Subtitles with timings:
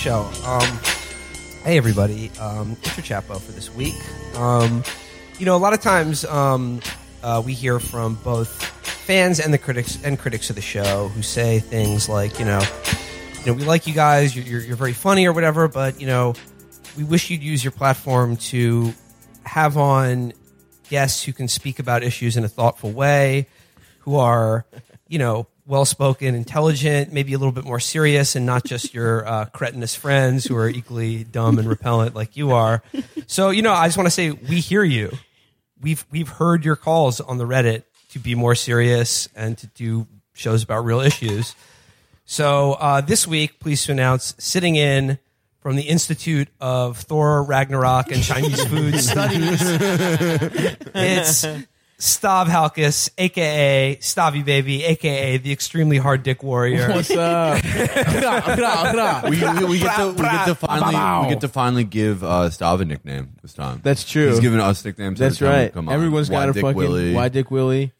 [0.00, 0.30] show.
[0.46, 0.78] Um,
[1.62, 3.94] hey, everybody, um, it's your Chapo for this week.
[4.34, 4.82] Um,
[5.38, 6.80] you know, a lot of times um,
[7.22, 11.20] uh, we hear from both fans and the critics and critics of the show who
[11.20, 12.62] say things like, you know,
[13.40, 16.06] you know, we like you guys, you're, you're, you're very funny or whatever, but you
[16.06, 16.32] know,
[16.96, 18.94] we wish you'd use your platform to
[19.42, 20.32] have on
[20.88, 23.48] guests who can speak about issues in a thoughtful way,
[23.98, 24.64] who are,
[25.08, 29.26] you know, well spoken, intelligent, maybe a little bit more serious, and not just your
[29.26, 32.82] uh, cretinous friends who are equally dumb and repellent like you are.
[33.26, 35.16] So, you know, I just want to say we hear you.
[35.80, 40.06] We've we've heard your calls on the Reddit to be more serious and to do
[40.34, 41.54] shows about real issues.
[42.24, 45.18] So uh, this week, pleased to announce, sitting in
[45.60, 49.60] from the Institute of Thor, Ragnarok, and Chinese Food Studies,
[50.94, 51.44] it's
[52.00, 56.88] Stav Halkias, aka Stavvy Baby, aka the extremely hard dick warrior.
[56.88, 57.62] What's up?
[59.24, 62.48] we, we, we get to we get to finally we get to finally give uh,
[62.48, 63.80] Stav a nickname this time.
[63.82, 64.28] That's true.
[64.28, 65.18] He's giving us nicknames.
[65.18, 65.72] That's every time we right.
[65.74, 65.94] Come on.
[65.94, 67.12] Everyone's got Wide a Dick fucking Willie.
[67.14, 67.92] wide dick Willie,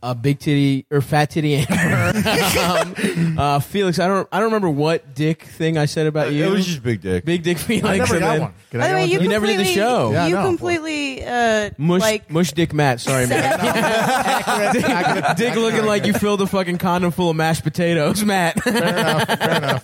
[0.00, 2.18] a big titty or fat titty Amber.
[2.60, 6.44] um, uh, Felix, I don't, I don't remember what dick thing I said about you.
[6.44, 7.24] It was just big dick.
[7.24, 7.84] big dick Felix.
[7.88, 8.54] I never and got then one.
[8.70, 9.20] Can By I the get way, one you.
[9.20, 10.12] You never did the completely- show.
[10.12, 10.44] Yeah, I you know.
[10.46, 13.00] completely uh, Mush, like mush dick Matt.
[13.00, 14.72] Sorry, man.
[14.72, 18.62] dick, dick looking like you filled a fucking condom full of mashed potatoes, Matt.
[18.62, 19.26] Fair enough.
[19.26, 19.82] Fair enough.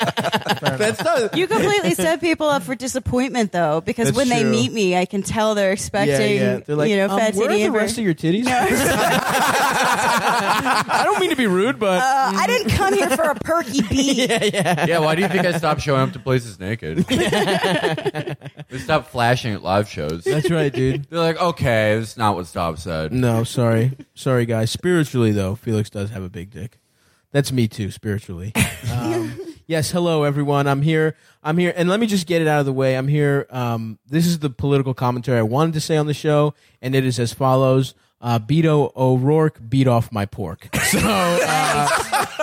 [0.78, 1.36] That's not.
[1.36, 4.50] you completely set people up for disappointment though, because That's when they true.
[4.50, 7.52] meet me, I can tell they're expecting They're like, you know um, fat where are
[7.54, 7.78] the Amber.
[7.78, 8.46] rest of your titties?
[10.18, 13.82] I don't mean to be rude, but Uh, I didn't come here for a perky
[13.88, 14.16] beat.
[14.28, 14.86] Yeah, yeah.
[14.86, 16.98] yeah, why do you think I stopped showing up to places naked?
[18.70, 20.24] we stopped flashing at live shows.
[20.24, 21.04] that's right, dude.
[21.10, 23.12] They're like, okay, that's not what Stav said.
[23.12, 24.70] No, sorry, sorry, guys.
[24.70, 26.78] Spiritually, though, Felix does have a big dick.
[27.32, 28.52] That's me too, spiritually.
[28.92, 30.68] Um, yes, hello everyone.
[30.68, 31.16] I'm here.
[31.42, 32.96] I'm here, and let me just get it out of the way.
[32.96, 33.46] I'm here.
[33.50, 37.04] Um, this is the political commentary I wanted to say on the show, and it
[37.04, 40.68] is as follows: uh, Beto O'Rourke beat off my pork.
[40.86, 41.88] So, uh,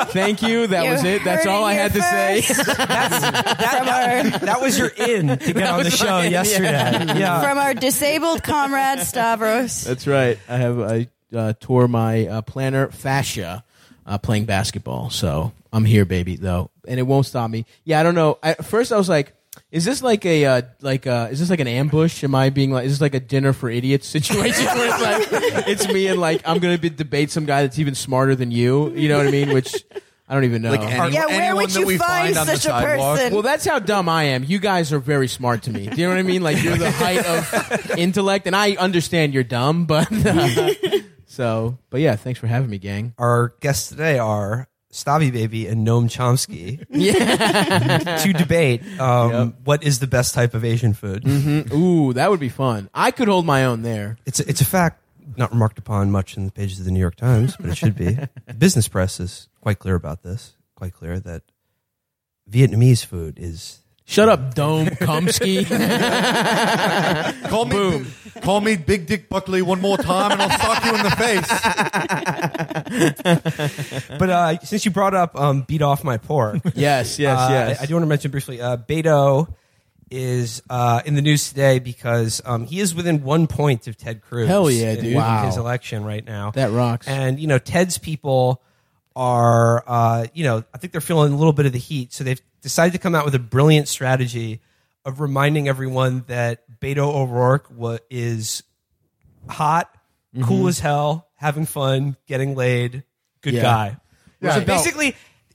[0.08, 0.68] thank you.
[0.68, 1.24] That You was it.
[1.24, 2.42] That's all I here had to say.
[2.42, 2.66] first.
[2.78, 7.20] That, that, that was your in to get on the show yesterday.
[7.20, 7.42] Yeah.
[7.42, 9.86] From our disabled comrade Stavros.
[9.86, 10.38] That's right.
[10.50, 13.64] I have I uh, tore my uh, plantar fascia
[14.06, 16.36] uh, playing basketball, so I'm here, baby.
[16.36, 17.66] Though, and it won't stop me.
[17.84, 18.38] Yeah, I don't know.
[18.44, 19.34] I, at first, I was like,
[19.72, 22.24] "Is this like a uh, like uh, is this like an ambush?
[22.24, 25.68] Am I being like is this like a dinner for idiots situation where it's like
[25.68, 28.92] it's me and like I'm gonna be, debate some guy that's even smarter than you?
[28.92, 29.54] You know what I mean?
[29.54, 29.84] Which
[30.28, 30.72] I don't even know.
[30.72, 33.34] Like any, Yeah, where would you we find find on the such a person?
[33.34, 34.44] well, that's how dumb I am.
[34.44, 35.88] You guys are very smart to me.
[35.88, 36.42] Do you know what I mean?
[36.42, 40.74] Like you're the height of intellect, and I understand you're dumb, but uh,
[41.34, 41.78] so.
[41.90, 43.14] But yeah, thanks for having me, gang.
[43.18, 48.18] Our guests today are Stavvy Baby and Noam Chomsky Yeah.
[48.18, 49.54] to debate um, Yep.
[49.64, 51.24] what is the best type of Asian food.
[51.74, 52.90] Ooh, that would be fun.
[52.94, 54.18] I could hold my own there.
[54.26, 55.00] It's a, it's a fact
[55.36, 57.96] not remarked upon much in the pages of the New York Times, but it should
[57.96, 58.18] be.
[58.46, 60.56] the business press is quite clear about this.
[60.76, 61.42] Quite clear that
[62.50, 63.80] Vietnamese food is
[64.14, 65.66] Shut up, Dome Kumsky.
[67.50, 68.06] Call me,
[68.44, 71.50] call me Big Dick Buckley one more time, and I'll sock you in the face.
[74.20, 77.80] But uh, since you brought up um, beat off my pork, yes, yes, uh, yes.
[77.80, 78.62] I, I do want to mention briefly.
[78.62, 79.52] Uh, Beto
[80.12, 84.22] is uh, in the news today because um, he is within one point of Ted
[84.22, 84.48] Cruz.
[84.48, 85.06] Hell yeah, dude.
[85.06, 85.48] in Wow.
[85.48, 86.52] his election right now.
[86.52, 87.08] that rocks.
[87.08, 88.62] And you know, Ted's people
[89.16, 92.24] are, uh, you know, I think they're feeling a little bit of the heat, so
[92.24, 94.62] they've decided to come out with a brilliant strategy
[95.06, 98.64] of reminding everyone that Beto O'Rourke wa- is
[99.48, 99.90] hot,
[100.36, 100.46] Mm-hmm.
[100.48, 103.04] cool as hell, having fun, getting laid,
[103.42, 103.62] good Yeah.
[103.62, 103.98] guy.
[104.42, 104.66] Yeah, so no.
[104.66, 105.10] basically,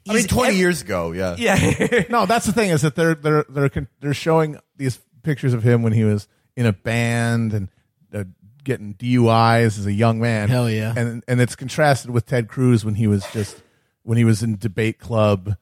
[0.09, 1.35] I mean, he's 20 ev- years ago, yeah.
[1.37, 5.53] Yeah, No, that's the thing is that they're they're they're con- they're showing these pictures
[5.53, 7.69] of him when he was in a band and
[8.15, 8.23] uh,
[8.63, 10.49] getting DUIs as a young man.
[10.49, 10.95] Hell yeah.
[10.97, 13.61] And and it's contrasted with Ted Cruz when he was just
[14.05, 15.57] when he was in debate club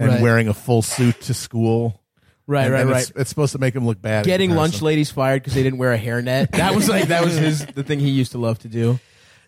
[0.00, 0.20] and Right.
[0.22, 2.00] wearing a full suit to school.
[2.48, 3.02] right, And- right, and right.
[3.02, 4.26] It's, it's supposed to make him look bad.
[4.26, 4.86] in Getting lunch comparison.
[4.86, 6.50] ladies fired because they didn't wear a hairnet.
[6.56, 8.98] That was like that was his the thing he used to love to do.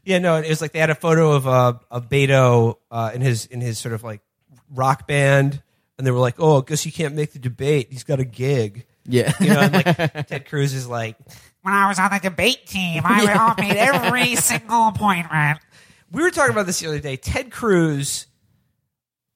[0.05, 0.19] yeah.
[0.21, 3.47] No, it was like they had a photo of uh, of Beto uh, in his
[3.47, 4.21] in his sort of like
[4.71, 5.61] rock band,
[5.99, 7.89] and they were like, "Oh, I guess you can't make the debate.
[7.91, 9.33] He's got a gig." Yeah.
[9.41, 11.17] You know, and like Ted Cruz is like,
[11.63, 15.59] when I was on the debate team, I all made every single appointment.
[16.13, 17.17] we were talking about this the other day.
[17.17, 18.27] Ted Cruz,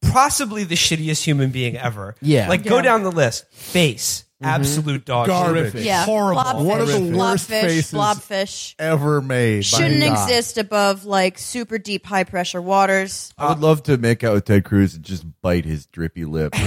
[0.02, 2.14] possibly the shittiest human being ever.
[2.20, 2.48] Yeah.
[2.48, 2.82] Like, go Yeah.
[2.82, 3.46] down the list.
[3.52, 4.22] Face.
[4.36, 4.50] Mm-hmm.
[4.50, 5.72] absolute dog Garbage.
[5.72, 5.84] shit.
[5.84, 6.42] Yeah, horrible.
[6.42, 9.60] Blobfish, One of the worst blobfish, faces Blobfish ever made.
[9.60, 10.12] by shouldn't God.
[10.28, 13.32] exist above like super deep, high pressure waters.
[13.38, 16.52] I would love to make out with Ted Cruz and just bite his drippy lip.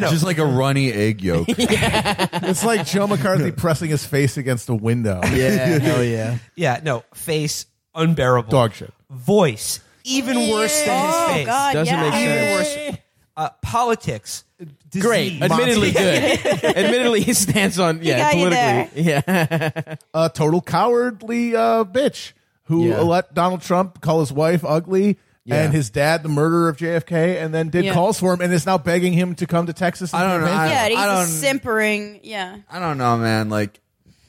[0.00, 1.48] Just like a runny egg yolk.
[1.56, 5.20] It's like Joe McCarthy pressing his face against a window.
[5.24, 6.38] Yeah, hell yeah.
[6.56, 8.50] Yeah, no face unbearable.
[8.50, 8.92] Dog shit.
[9.10, 11.46] Voice even worse than his Oh face.
[11.46, 12.10] God, Doesn't yeah.
[12.10, 12.76] make Even sense.
[12.90, 12.98] worse.
[13.36, 14.44] Uh, politics.
[14.90, 15.02] Disease.
[15.02, 16.46] Great, admittedly good.
[16.64, 19.02] admittedly, his stance on yeah got you politically.
[19.02, 22.32] Yeah, a total cowardly uh, bitch
[22.64, 23.00] who Yeah.
[23.00, 25.64] let Donald Trump call his wife ugly Yeah.
[25.64, 27.92] and his dad the murderer of JFK, and then did Yeah.
[27.94, 30.14] calls for him and is now begging him to come to Texas.
[30.14, 30.46] and I don't know.
[30.46, 30.68] campaign.
[30.68, 32.20] I- Yeah, he's I a don't- simpering.
[32.22, 33.48] Yeah, I don't know, man.
[33.50, 33.80] Like,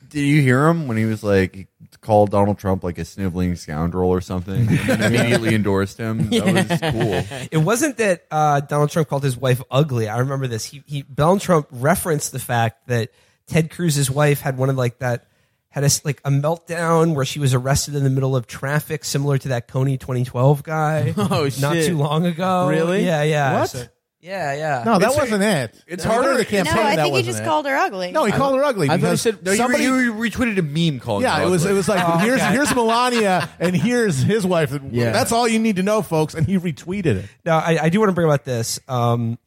[0.10, 1.68] did you hear him when he was like he
[2.06, 4.68] called Donald Trump like a sniveling scoundrel or something?
[4.70, 6.30] and immediately endorsed him.
[6.30, 7.48] That was cool.
[7.52, 10.08] It wasn't that uh, Donald Trump called his wife ugly.
[10.08, 10.64] I remember this.
[10.66, 13.10] He, he Donald Trump referenced the fact that
[13.48, 15.28] Ted Cruz's wife had one of like that
[15.70, 19.04] had a s- like a meltdown where she was arrested in the middle of traffic,
[19.04, 21.14] similar to that Kony 2012 guy.
[21.18, 21.88] Oh, not shit.
[21.88, 22.68] too long ago.
[22.70, 23.04] Really?
[23.06, 23.60] Yeah, yeah.
[23.60, 23.70] What?
[23.70, 23.86] So-
[24.26, 24.84] yeah, yeah.
[24.86, 25.84] No, that It's- wasn't it.
[25.88, 26.86] it's I mean, harder- during the No, no, campaign.
[26.86, 27.46] I that think he wasn't just it.
[27.46, 28.12] called her ugly.
[28.12, 28.88] No, he called her ugly.
[28.88, 29.84] I thought he because said- No, you, somebody.
[29.84, 31.24] you retweeted a meme calling.
[31.24, 31.66] yeah, her it was.
[31.66, 32.52] It was like Oh, here's okay.
[32.52, 34.74] here's Melania and here's his wife.
[34.92, 35.12] Yeah.
[35.12, 36.34] That's all you need to know, folks.
[36.34, 37.26] And he retweeted it.
[37.46, 38.80] Now, I, I do want to bring about this.
[38.88, 39.38] Um,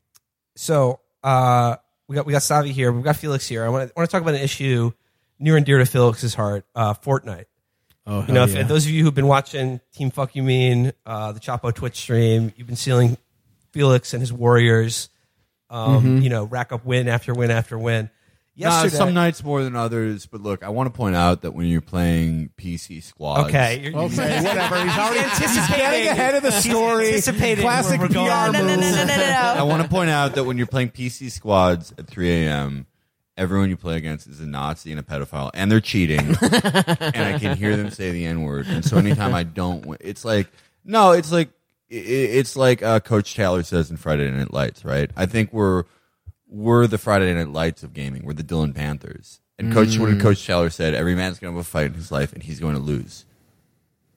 [0.56, 1.76] so uh,
[2.06, 2.92] we got we got Savi here.
[2.92, 3.64] We've got Felix here.
[3.64, 4.92] I want to want to talk about an issue
[5.38, 6.64] near and dear to Felix's heart.
[6.74, 7.44] Uh, Fortnite.
[8.06, 8.62] Oh, You know, hell if, yeah.
[8.62, 12.52] those of you who've been watching Team Fuck You Mean, uh, the Chapo Twitch stream,
[12.56, 13.18] you've been seeing
[13.72, 15.08] Felix and his Warriors,
[15.70, 18.10] um, you know, rack up win after win after win.
[18.56, 21.52] Nah, Yesterday, some nights more than others, but look, I want to point out that
[21.52, 24.82] when you're playing PC squads, okay, you're, Okay, whatever.
[24.82, 27.06] He's already anticipating- getting ahead of the he's story.
[27.10, 28.26] anticipating Classic PR going.
[28.26, 30.90] no, no, no, no, no, no, I want to point out that when you're playing
[30.90, 32.86] PC squads at 3 a.m.,
[33.36, 37.38] everyone you play against is a Nazi and a pedophile, and they're cheating, and I
[37.38, 38.66] can hear them say the N word.
[38.66, 40.48] And so anytime I don't, it's like
[40.84, 41.57] no, it's like i- i-
[41.90, 45.10] it's like uh, Coach Taylor says in Friday Night Lights, right?
[45.16, 45.84] I think we're
[46.48, 48.24] we're the Friday Night Lights of gaming.
[48.24, 49.40] We're the Dillon Panthers.
[49.58, 52.12] And Coach, when Coach Taylor said, every man's going to have a fight in his
[52.12, 53.24] life, and he's going to lose.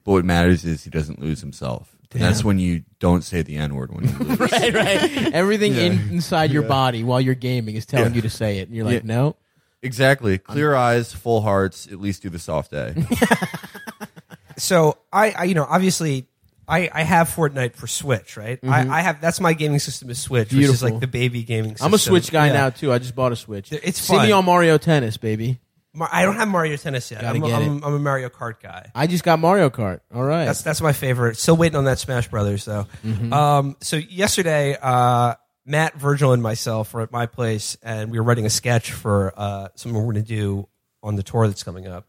[0.03, 1.95] But what matters is he doesn't lose himself.
[2.13, 4.39] And that's when you don't say the N word when you lose.
[4.39, 5.33] right, right.
[5.33, 8.75] Everything in, inside your body while you're gaming is telling you to say it, and
[8.75, 9.15] you're like, Yeah.
[9.15, 9.35] no.
[9.81, 10.37] Exactly.
[10.37, 11.87] Clear eyes, full hearts.
[11.87, 12.93] At least do the soft A.
[14.57, 16.27] so I, I you know obviously
[16.71, 20.19] I, I have Fortnite for Switch right I, I have that's my gaming system is
[20.19, 22.53] Switch which is like the baby gaming system I'm a Switch guy Yeah.
[22.53, 22.91] now too.
[22.93, 23.71] I just bought a Switch.
[23.71, 24.31] It's See me fun.
[24.31, 25.59] on Mario Tennis, baby.
[25.93, 29.07] Mar- I don't have Mario Tennis yet I'm, I'm, I'm a Mario Kart guy I
[29.07, 29.99] just got Mario Kart.
[30.15, 30.45] All right.
[30.45, 33.33] that's that's my favorite still waiting on that Smash Brothers though Mm-hmm.
[33.33, 35.35] um, so yesterday uh,
[35.65, 39.33] Matt Virgil and myself were at my place and we were writing a sketch for
[39.35, 40.67] uh, something we're going to do
[41.03, 42.07] on the tour that's coming up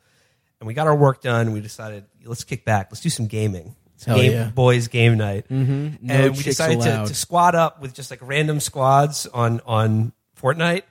[0.60, 3.26] and we got our work done and we decided let's kick back let's do some
[3.26, 4.48] gaming It's Hell game, yeah.
[4.50, 6.04] boys game night mm-hmm.
[6.04, 10.12] No and we decided to, to squad up with just like random squads on on
[10.40, 10.82] Fortnite.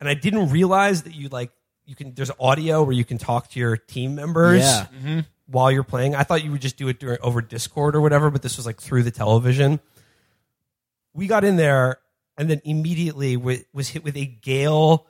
[0.00, 1.52] And I didn't realize that you like
[1.86, 4.86] you can there's audio where you can talk to your team members Yeah.
[4.86, 5.20] Mm-hmm.
[5.46, 6.16] while you're playing.
[6.16, 8.66] I thought you would just do it during over Discord or whatever, but this was
[8.66, 9.78] like through the television.
[11.14, 11.98] We got in there
[12.36, 15.06] and then immediately wa- was hit with a gale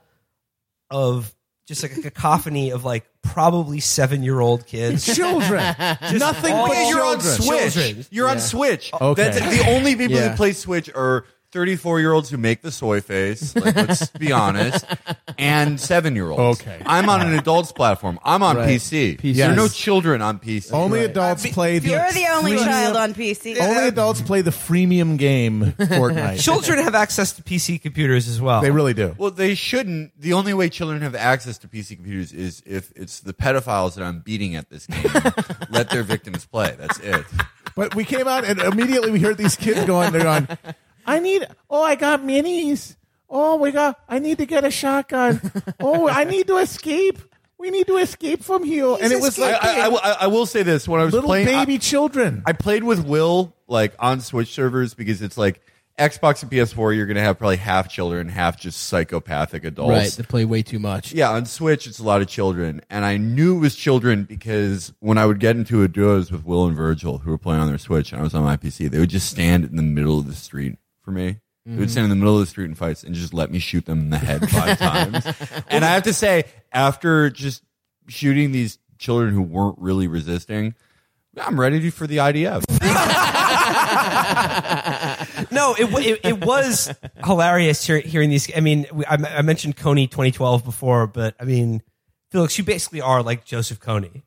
[0.90, 1.34] of
[1.68, 5.04] just like a cacophony of like probably seven year old kids.
[5.14, 5.58] Children.
[5.78, 7.34] Nothing but Yeah, you're on children.
[7.42, 7.74] Switch.
[7.74, 8.06] Children.
[8.10, 8.90] You're on Switch.
[8.94, 9.22] Okay.
[9.30, 10.30] That's the only people Yeah.
[10.30, 13.56] who play Switch are 34 year olds who make the soy face.
[13.56, 14.84] Like, let's be honest.
[15.38, 16.60] And seven year olds.
[16.60, 16.82] Okay.
[16.84, 18.18] I'm on an adults platform.
[18.24, 18.68] I'm on Right.
[18.68, 19.18] PC.
[19.18, 19.36] PC.
[19.36, 19.76] There are no Yes.
[19.76, 20.72] children on PC.
[20.72, 21.90] Only adults play the.
[21.90, 23.58] You're the only freemium- child on PC.
[23.60, 26.40] Only adults play the freemium game Fortnite.
[26.42, 28.60] Children have access to PC computers as well.
[28.60, 29.14] They really do.
[29.16, 30.20] Well, they shouldn't.
[30.20, 34.04] The only way children have access to PC computers is if it's the pedophiles that
[34.04, 35.04] I'm beating at this game.
[35.70, 36.74] let their victims play.
[36.78, 37.24] That's it.
[37.74, 40.12] But we came out and immediately we heard these kids going.
[40.12, 40.48] They're going.
[41.08, 41.46] I need.
[41.70, 42.96] Oh, I got minis.
[43.30, 43.98] Oh, we got.
[44.08, 45.40] I need to get a shotgun.
[45.80, 47.18] Oh, I need to escape.
[47.58, 48.96] We need to escape from here.
[49.00, 51.12] and it was like I, I will- I- I will say this: when I was
[51.14, 52.42] little playing, I- baby children.
[52.46, 55.60] I played with Will like on Switch servers because it's like
[55.98, 56.94] Xbox and PS4.
[56.96, 59.90] You're gonna have probably half children, half just psychopathic adults.
[59.90, 60.10] right.
[60.12, 61.12] They play way too much.
[61.12, 64.92] Yeah, on Switch it's a lot of children, and I knew it was children because
[65.00, 67.66] when I would get into a duos with Will and Virgil, who were playing on
[67.68, 70.18] their Switch, and I was on my PC, they would just stand in the middle
[70.20, 71.40] of the street for me.
[71.64, 71.88] They would mm-hmm.
[71.88, 74.00] stand in the middle of the street in fights and just let me shoot them
[74.00, 75.24] in the head five times.
[75.68, 77.62] And I have to say, after just
[78.08, 80.74] shooting these children who weren't really resisting,
[81.40, 82.68] I'm ready for the IDF.
[85.50, 86.92] no, it, wa- it it was
[87.24, 88.54] hilarious hear, hearing these.
[88.54, 91.82] I mean, we, I, I mentioned Kony 2012 before, but I mean,
[92.30, 94.24] Felix, you basically are like Joseph Kony.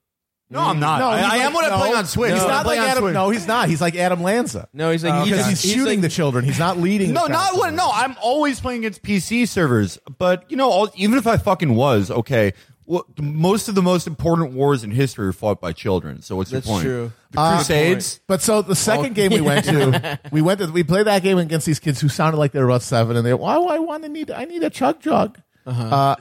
[0.51, 1.01] No, I'm not.
[1.01, 2.34] I, he's I am like- when I'm no, playing on Switch.
[2.34, 3.03] He's not like Adam.
[3.03, 3.13] Switch.
[3.13, 3.70] No, he's not.
[3.70, 4.67] He's like Adam Lanza.
[4.74, 6.43] No, he's like Because he's, he's shooting like- the children.
[6.46, 7.13] He's not leading.
[7.13, 7.75] No, the not child when.
[7.75, 9.98] No, I'm always playing against PC servers.
[10.17, 12.53] But you know, all, even if I fucking was okay,
[12.86, 16.22] well, most of the most important wars in history are fought by children.
[16.22, 16.84] So what's That's your point?
[16.84, 17.12] true.
[17.31, 18.20] The Uh, Crusades.
[18.27, 21.38] But so the second game we went to, we went to we played that game
[21.38, 24.03] against these kids who sounded like they were about seven, and they well, I want
[24.03, 25.39] to need I need a chug jug.
[25.65, 26.15] uh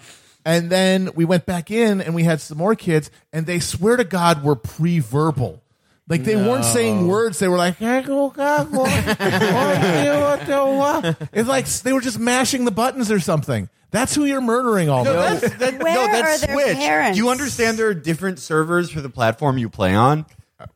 [0.45, 3.97] and then we went back in, and we had some more kids, and they swear
[3.97, 5.63] to God were pre-verbal.
[6.09, 8.81] Like they weren't saying words; they were like, "Gago, gago,
[10.23, 13.69] what you want it's like they were just mashing the buttons or something.
[13.93, 15.19] That's who you're murdering all No, day.
[15.41, 16.77] that's, that, Where no, that's are their Switch.
[16.77, 17.17] parents?
[17.19, 20.27] Do you understand there are different servers for the platform you play on?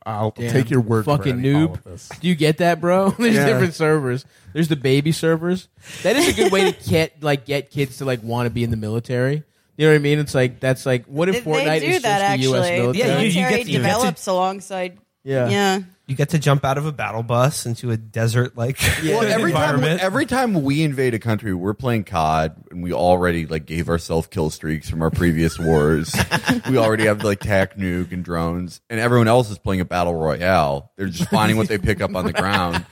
[0.05, 1.17] I'll Damn, take your word for it.
[1.19, 1.75] fucking any- all noob.
[1.75, 2.09] of this.
[2.21, 3.11] Do you get that, bro?
[3.19, 3.47] There's Yeah.
[3.47, 4.25] different servers.
[4.53, 5.69] There's the baby servers.
[6.03, 8.65] That is a good way to get like get kids to like want to be
[8.65, 9.45] in the military.
[9.77, 10.19] You know what I mean?
[10.21, 12.65] It's like that's like what if They, Fortnite they do is that just the U.S.
[12.67, 12.79] actually.
[12.81, 12.99] military?
[13.09, 14.99] Yeah, you- you military get to- you get to- develops alongside.
[15.25, 15.49] Yeah.
[15.49, 15.79] Yeah.
[16.07, 19.53] You get to jump out of a battle bus into a desert like Well, every
[19.53, 20.03] time environment.
[20.03, 24.27] every time we invade a country, we're playing COD, and we already like gave ourselves
[24.27, 26.15] kill streaks from our previous wars.
[26.69, 30.15] we already have like tac nuke and drones, and everyone else is playing a battle
[30.15, 30.93] royale.
[30.99, 32.85] They're just finding what they pick up on the ground,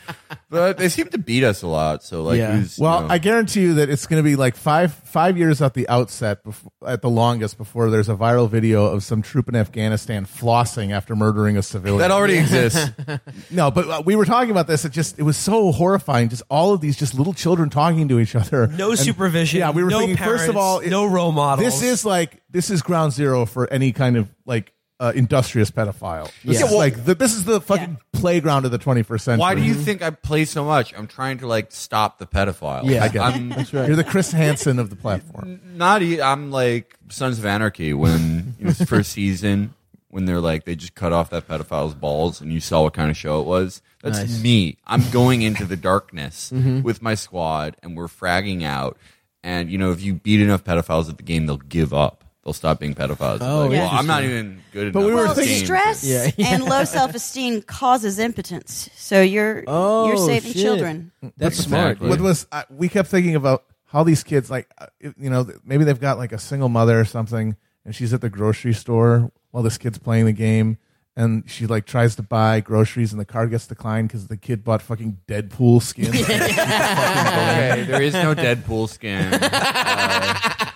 [0.51, 2.03] but they seem to beat us a lot.
[2.03, 2.57] So like, Yeah.
[2.57, 5.37] who's, you Well, know- I guarantee you that it's going to be like five five
[5.39, 9.23] years at the outset, before, at the longest, before there's a viral video of some
[9.23, 11.99] troop in Afghanistan flossing after murdering a civilian.
[12.01, 12.91] that already exists.
[13.51, 14.85] no, but uh, we were talking about this.
[14.85, 16.29] It just it was so horrifying.
[16.29, 18.67] Just all of these just little children talking to each other.
[18.69, 19.61] no And- supervision.
[19.61, 21.65] Yeah, we were no thinking parents, first of all, it- no role models.
[21.65, 24.73] This is like this is ground zero for any kind of like
[25.03, 26.31] uh, industrious pedophile.
[26.45, 26.67] This Yeah.
[26.67, 29.41] is like the, this is the fucking playground of the 21st century.
[29.41, 30.95] Why do you think I play so much?
[30.97, 32.85] I'm trying to like stop the pedophile.
[32.89, 33.03] Yeah.
[33.03, 33.73] I, I get it.
[33.73, 35.61] I'm You're the Chris Hansen of the platform.
[35.75, 36.03] not.
[36.03, 39.75] e- I'm like Sons of Anarchy when it was the first season
[40.09, 43.11] when they're like they just cut off that pedophile's balls and you saw what kind
[43.11, 43.83] of show it was.
[44.03, 44.43] That's Nice.
[44.43, 44.77] me.
[44.87, 46.83] I'm going into the darkness Mm-hmm.
[46.83, 48.97] with my squad and we're fragging out.
[49.43, 52.25] And you know, if you beat enough pedophiles at the game, they'll give up.
[52.45, 53.39] They'll stop being pedophiles.
[53.41, 55.09] Oh, Like, well, I'm not even good But enough.
[55.09, 55.65] we were at Well, this thinking- game.
[55.67, 56.47] stress Yeah, yeah.
[56.55, 58.91] and low self esteem causes impotence.
[58.97, 60.63] So you're Oh, you're saving shit.
[60.63, 61.13] children.
[61.37, 61.93] That's smart.
[61.93, 62.09] Exactly.
[62.09, 64.87] what was uh, we kept thinking about how these kids like uh,
[65.19, 68.31] you know maybe they've got like a single mother or something and she's at the
[68.31, 70.79] grocery store while this kid's playing the game
[71.15, 74.65] and she like tries to buy groceries and the card gets declined because the kid
[74.65, 76.09] bought fucking Deadpool skin.
[76.09, 79.39] okay, there is no Deadpool skin.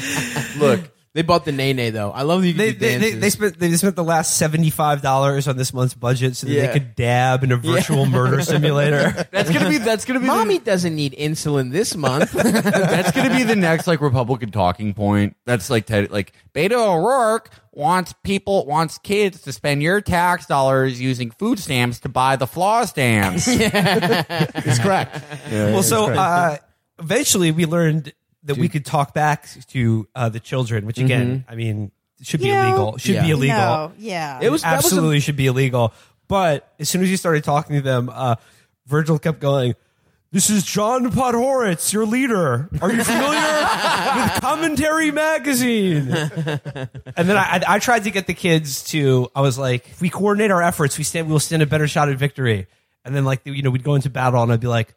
[0.00, 0.80] Uh, look,
[1.14, 2.12] They bought the Nene though.
[2.12, 3.20] I love that you can They, do they, they, dances.
[3.20, 6.52] they spent they spent the last seventy five dollars on this month's budget so that
[6.52, 6.66] Yeah.
[6.66, 9.26] they could dab in a virtual murder simulator.
[9.32, 12.32] that's gonna be that's gonna be the- Mommy doesn't need insulin this month.
[12.32, 15.34] That's gonna be the next like Republican talking point.
[15.44, 21.00] That's like Ted, like Beto O'Rourke wants people wants kids to spend your tax dollars
[21.00, 23.46] using food stamps to buy the flaw stamps.
[23.48, 25.20] it's correct.
[25.50, 26.56] well, so uh,
[26.98, 28.12] eventually we learned
[28.48, 32.46] that we could talk back to uh, the children, which again, I mean, should be
[32.48, 32.96] You know- illegal.
[32.98, 33.22] Should Yeah.
[33.22, 33.56] be illegal.
[33.56, 34.40] No, yeah.
[34.42, 35.92] It was that was a- absolutely should be illegal.
[36.26, 38.34] But as soon as you started talking to them, uh,
[38.86, 39.74] Virgil kept going.
[40.30, 42.68] This is John Podhoretz, your leader.
[42.82, 43.40] Are you familiar
[44.16, 46.06] with Commentary Magazine?
[46.10, 49.28] And then I, I, I tried to get the kids to.
[49.34, 51.30] I was like, if we coordinate our efforts, we stand.
[51.30, 52.66] We'll stand a better shot at victory.
[53.06, 54.94] And then, like, you know, we'd go into battle, and I'd be like,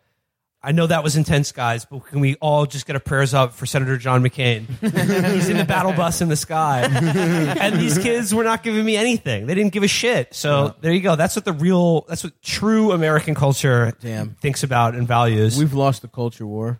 [0.64, 3.54] I know that was intense, guys, but can we all just get our prayers up
[3.54, 4.68] for Senator John McCain?
[5.34, 6.82] He's in the battle bus in the sky.
[7.60, 9.48] and these kids were not giving me anything.
[9.48, 10.36] They didn't give a shit.
[10.36, 11.16] So there you go.
[11.16, 14.36] That's what the real, that's what true American culture Damn.
[14.36, 15.58] thinks about and values.
[15.58, 16.80] We've lost the culture war.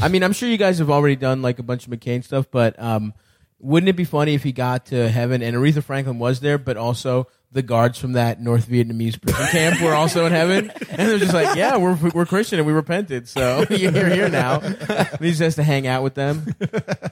[0.00, 2.46] I mean, I'm sure you guys have already done like a bunch of McCain stuff,
[2.50, 3.12] but um,
[3.60, 6.76] wouldn't it be funny if he got to heaven and Aretha Franklin was there, but
[6.76, 11.18] also the guards from that North Vietnamese prison camp were also in heaven, and they're
[11.18, 15.30] just like, "Yeah, we're we're Christian and we repented, so you're here now." And he
[15.30, 16.54] just has to hang out with them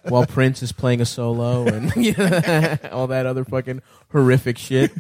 [0.09, 1.87] while Prince is playing a solo and
[2.93, 4.93] all that other fucking horrific shit.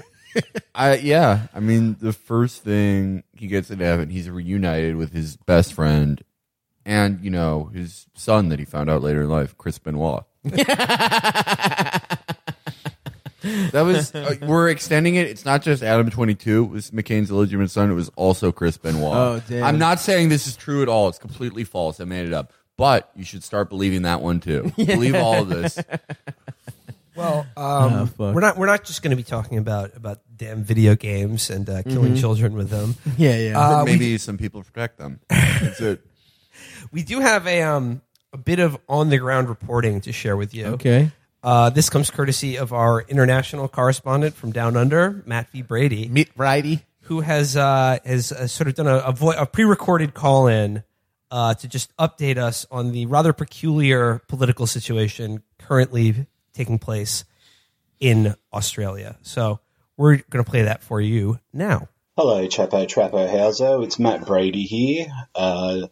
[0.74, 1.48] I yeah.
[1.54, 6.22] I mean, the first thing he gets in heaven, he's reunited with his best friend,
[6.84, 10.24] and you know his son that he found out later in life, Chris Benoit.
[10.50, 12.16] That
[13.82, 15.26] was uh, we're extending it.
[15.26, 17.90] It's not just Adam Twenty Two It was McCain's illegitimate son.
[17.90, 19.16] It was also Chris Benoit.
[19.16, 19.64] Oh, damn.
[19.64, 21.08] I'm not saying this is true at all.
[21.08, 22.00] It's completely false.
[22.00, 22.52] I made it up.
[22.76, 24.70] But you should start believing that one too.
[24.76, 25.78] Believe all of this.
[27.16, 28.34] well, Well, um, Oh, fuck.
[28.34, 31.68] we're not we're not just going to be talking about about damn video games and
[31.70, 32.96] uh, killing children with them.
[33.16, 33.58] Yeah, yeah.
[33.58, 35.20] Uh, we Maybe some people protect them.
[35.30, 36.04] That's it.
[36.92, 38.02] We do have a um
[38.36, 40.66] a bit of on the ground reporting to share with you.
[40.66, 41.10] okay.
[41.42, 45.62] Uh, this comes courtesy of our international correspondent from Down Under, Matt V.
[45.62, 46.80] Brady, Meat righty.
[47.02, 50.82] who has uh, has uh, sort of done a, a, vo- a pre-recorded call in
[51.30, 57.24] uh, to just update us on the rather peculiar political situation currently taking place
[58.00, 59.16] in Australia.
[59.22, 59.60] So
[59.96, 61.88] we're going to play that for you now.
[62.16, 63.82] Hello, Chapo Trapo Hauser.
[63.84, 65.06] It's Matt Brady here.
[65.34, 65.86] Uh,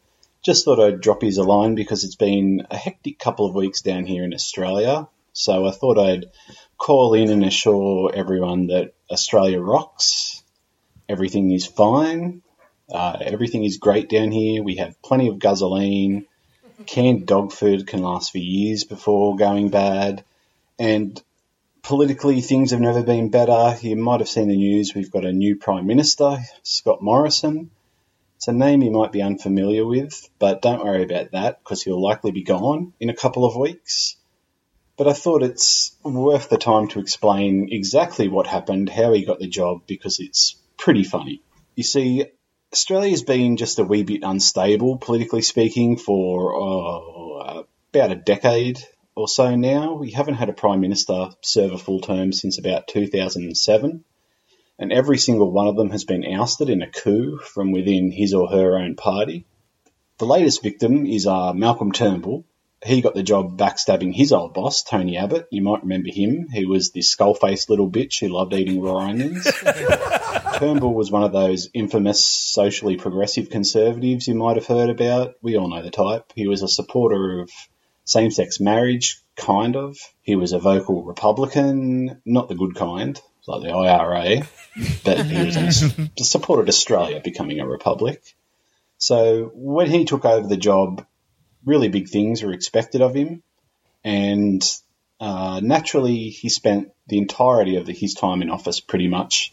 [0.45, 3.81] just thought I'd drop you a line because it's been a hectic couple of weeks
[3.81, 5.09] down here in Australia.
[5.33, 6.27] So I thought I'd
[6.77, 10.43] call in and assure everyone that Australia rocks.
[11.09, 12.43] Everything is fine.
[12.93, 14.63] Uh, everything is great down here.
[14.63, 16.27] We have plenty of gasoline.
[16.87, 20.25] Canned dog food can last for years before going bad.
[20.79, 21.21] And
[21.83, 23.77] politically, things have never been better.
[23.81, 24.95] You might have seen the news.
[24.95, 27.71] We've got a new Prime Minister, Scott Morrison.
[28.45, 32.03] It's a name you might be unfamiliar with, but don't worry about that because he'll
[32.03, 34.17] likely be gone in a couple of weeks.
[34.99, 39.39] But I thought it's worth the time to explain exactly what happened, how he got
[39.39, 41.41] the job, because it's pretty funny.
[41.75, 42.27] You see,
[42.71, 48.79] Australia's been just a wee bit unstable, politically speaking, for oh, about a decade
[49.15, 49.95] or so now.
[49.95, 54.05] We haven't had a Prime Minister serve a full term since about 2007
[54.79, 58.35] and every single one of them has been ousted in a coup from within his
[58.35, 59.47] or her own party.
[60.19, 62.45] The latest victim is uh, Malcolm Turnbull.
[62.85, 65.49] He got the job backstabbing his old boss, Tony Abbott.
[65.51, 66.49] You might remember him.
[66.53, 69.45] He was this skull-faced little bitch who loved eating raw onions.
[70.59, 75.35] Turnbull was one of those infamous socially progressive conservatives you might have heard about.
[75.41, 76.33] We all know the type.
[76.35, 77.51] He was a supporter of
[78.05, 79.97] same-sex marriage, kind of.
[80.23, 84.43] He was a vocal Republican, not the good kind, like the IRA,
[85.05, 88.23] but he was supported Australia becoming a republic.
[88.99, 91.07] So when he took over the job,
[91.65, 93.43] really big things were expected of him,
[94.03, 94.63] and
[95.21, 99.53] uh, naturally he spent the entirety of the, his time in office pretty much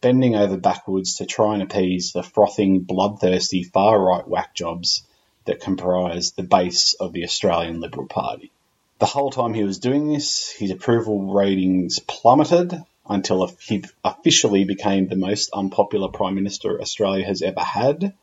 [0.00, 5.06] bending over backwards to try and appease the frothing, bloodthirsty far right whack jobs
[5.44, 8.50] that comprise the base of the Australian Liberal Party.
[8.98, 15.08] The whole time he was doing this, his approval ratings plummeted until he officially became
[15.08, 18.14] the most unpopular Prime Minister Australia has ever had.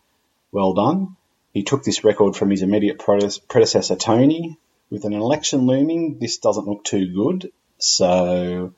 [0.53, 1.17] Well done.
[1.53, 4.57] He took this record from his immediate predecessor, Tony.
[4.89, 7.51] With an election looming, this doesn't look too good.
[7.79, 8.73] So,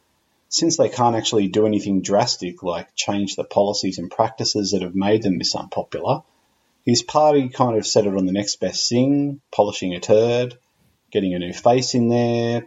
[0.50, 4.96] since they can't actually do anything drastic like change the policies and practices that have
[4.96, 6.24] made them this unpopular,
[6.86, 10.58] his party kind of settled on the next best thing, polishing a turd,
[11.12, 12.66] getting a new face in there,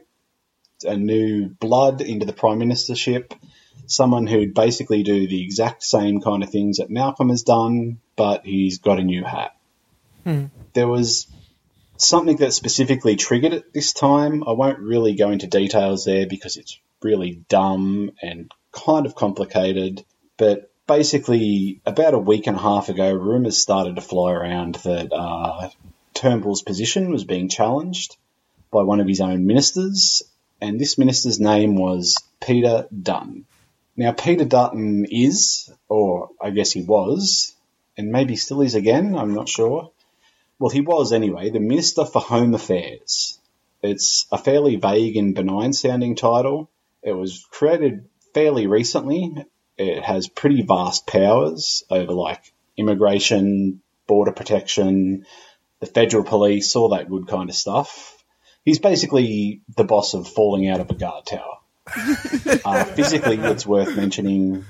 [0.85, 3.33] a new blood into the prime ministership,
[3.87, 8.45] someone who'd basically do the exact same kind of things that Malcolm has done, but
[8.45, 9.55] he's got a new hat.
[10.73, 11.27] There was
[11.97, 14.45] something that specifically triggered it this time.
[14.47, 20.05] I won't really go into details there because it's really dumb and kind of complicated,
[20.37, 25.13] but basically, about a week and a half ago, rumours started to fly around that
[25.13, 25.71] uh,
[26.15, 28.17] Turnbull's position was being challenged
[28.71, 30.23] by one of his own ministers,
[30.63, 33.47] and this minister's name was Peter Dutton.
[33.97, 37.57] Now, Peter Dutton is, or I guess he was,
[37.97, 39.91] and maybe still is again, I'm not sure.
[40.61, 43.41] Well, he was anyway, the Minister for Home Affairs.
[43.83, 46.71] It's a fairly vague and benign sounding title.
[47.03, 49.35] It was created fairly recently.
[49.77, 55.27] It has pretty vast powers over like immigration, border protection,
[55.81, 58.22] the federal police, all that good kind of stuff.
[58.65, 61.59] He's basically the boss of falling out of a guard tower.
[62.65, 64.65] uh, physically, it's worth mentioning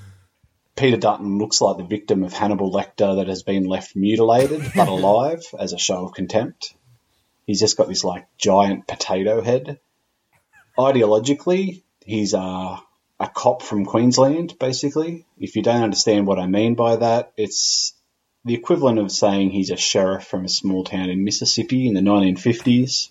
[0.77, 4.89] Peter Dutton looks like the victim of Hannibal Lecter that has been left mutilated but
[4.97, 6.75] alive as a show of contempt.
[7.47, 9.79] He's just got this like giant potato head.
[10.79, 12.39] Ideologically, he's a,
[13.21, 15.27] a cop from Queensland, basically.
[15.39, 17.93] If you don't understand what I mean by that, it's
[18.45, 22.01] the equivalent of saying he's a sheriff from a small town in Mississippi in the
[22.01, 23.11] 1950s.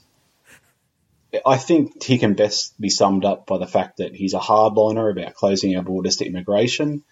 [1.46, 5.12] I think he can best be summed up by the fact that he's a hardliner
[5.12, 7.04] about closing our borders to immigration,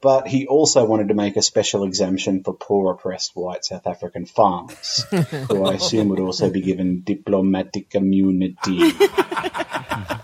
[0.00, 4.24] but he also wanted to make a special exemption for poor oppressed white South African
[4.24, 5.04] farmers,
[5.48, 8.80] who I assume would also be given diplomatic immunity.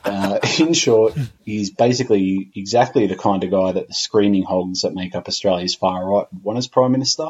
[0.05, 4.95] uh, in short, he's basically exactly the kind of guy that the screaming hogs that
[4.95, 7.29] make up Australia's far right want as Prime Minister,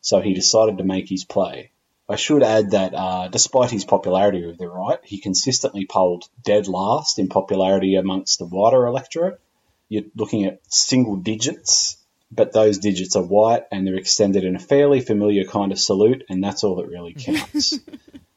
[0.00, 1.72] so he decided to make his play.
[2.10, 6.66] I should add that uh, despite his popularity with the right, he consistently polled dead
[6.66, 9.40] last in popularity amongst the wider electorate.
[9.88, 11.96] You're looking at single digits,
[12.32, 16.24] but those digits are white and they're extended in a fairly familiar kind of salute,
[16.28, 17.78] and that's all that really counts.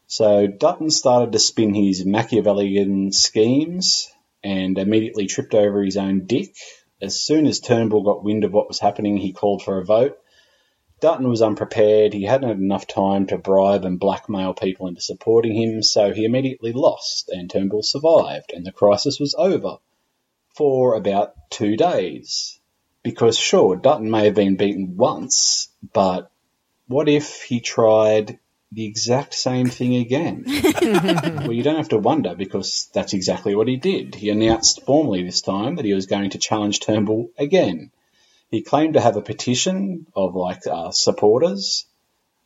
[0.06, 4.08] so Dutton started to spin his Machiavellian schemes
[4.44, 6.56] and immediately tripped over his own dick.
[7.02, 10.20] As soon as Turnbull got wind of what was happening, he called for a vote.
[11.04, 12.14] Dutton was unprepared.
[12.14, 16.24] He hadn't had enough time to bribe and blackmail people into supporting him, so he
[16.24, 19.80] immediately lost, and Turnbull survived, and the crisis was over
[20.56, 22.58] for about two days.
[23.04, 26.32] Because sure, Dutton may have been beaten once, but
[26.88, 28.40] what if he tried
[28.72, 30.46] the exact same thing again?
[30.82, 34.16] well, you don't have to wonder because that's exactly what he did.
[34.16, 37.92] He announced formally this time that he was going to challenge Turnbull again.
[38.54, 41.88] He claimed to have a petition of like uh, supporters.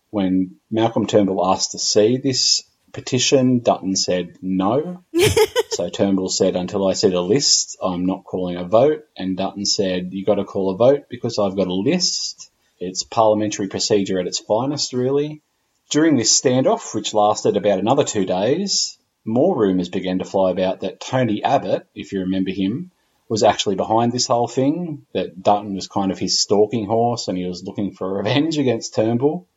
[0.09, 5.03] When Malcolm Turnbull asked to see this petition, Dutton said no.
[5.71, 9.65] so Turnbull said, "Until I see the list, I'm not calling a vote." And Dutton
[9.65, 14.21] said, "You got to call a vote because I've got a list." It's parliamentary procedure
[14.21, 15.41] at its finest, really.
[15.89, 20.79] During this standoff, which lasted about another two days, more rumours began to fly about
[20.79, 22.91] that Tony Abbott, if you remember him,
[23.29, 27.37] was actually behind this whole thing, that Dutton was kind of his stalking horse and
[27.37, 29.47] he was looking for revenge against Turnbull.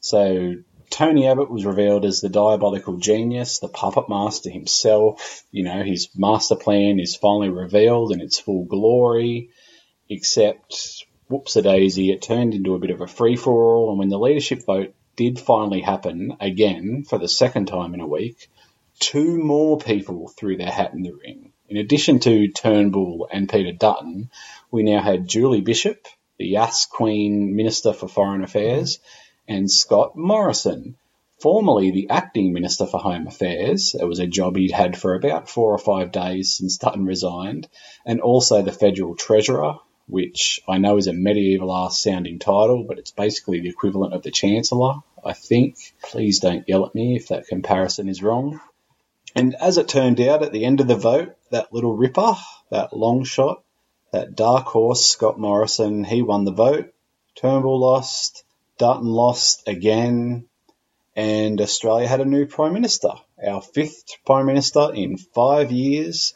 [0.00, 0.54] So
[0.90, 5.44] Tony Abbott was revealed as the diabolical genius, the puppet master himself.
[5.50, 9.50] You know, his master plan is finally revealed in its full glory,
[10.08, 13.90] except, whoops a daisy, it turned into a bit of a free for all.
[13.90, 18.06] And when the leadership vote did finally happen again for the second time in a
[18.06, 18.48] week,
[18.98, 21.52] two more people threw their hat in the ring.
[21.70, 24.30] In addition to Turnbull and Peter Dutton,
[24.70, 26.06] we now had Julie Bishop,
[26.38, 29.00] the Yas Queen Minister for Foreign Affairs,
[29.46, 30.96] and Scott Morrison,
[31.40, 33.94] formerly the acting Minister for Home Affairs.
[33.94, 37.68] It was a job he'd had for about four or five days since Dutton resigned,
[38.06, 39.74] and also the Federal Treasurer,
[40.06, 44.22] which I know is a medieval ass sounding title, but it's basically the equivalent of
[44.22, 45.76] the Chancellor, I think.
[46.02, 48.58] Please don't yell at me if that comparison is wrong.
[49.38, 52.34] And as it turned out at the end of the vote, that little ripper,
[52.72, 53.62] that long shot,
[54.10, 56.92] that dark horse, Scott Morrison, he won the vote.
[57.36, 58.42] Turnbull lost,
[58.78, 60.48] Dutton lost again,
[61.14, 63.10] and Australia had a new Prime Minister,
[63.46, 66.34] our fifth Prime Minister in five years.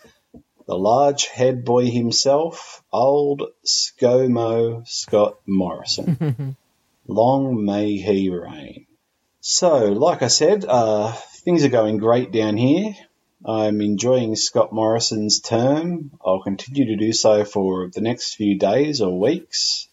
[0.68, 6.56] The large head boy himself, old ScoMo Scott Morrison.
[7.08, 8.86] Long may he reign.
[9.40, 12.94] So, like I said, uh, things are going great down here.
[13.44, 16.12] I'm enjoying Scott Morrison's term.
[16.24, 19.88] I'll continue to do so for the next few days or weeks.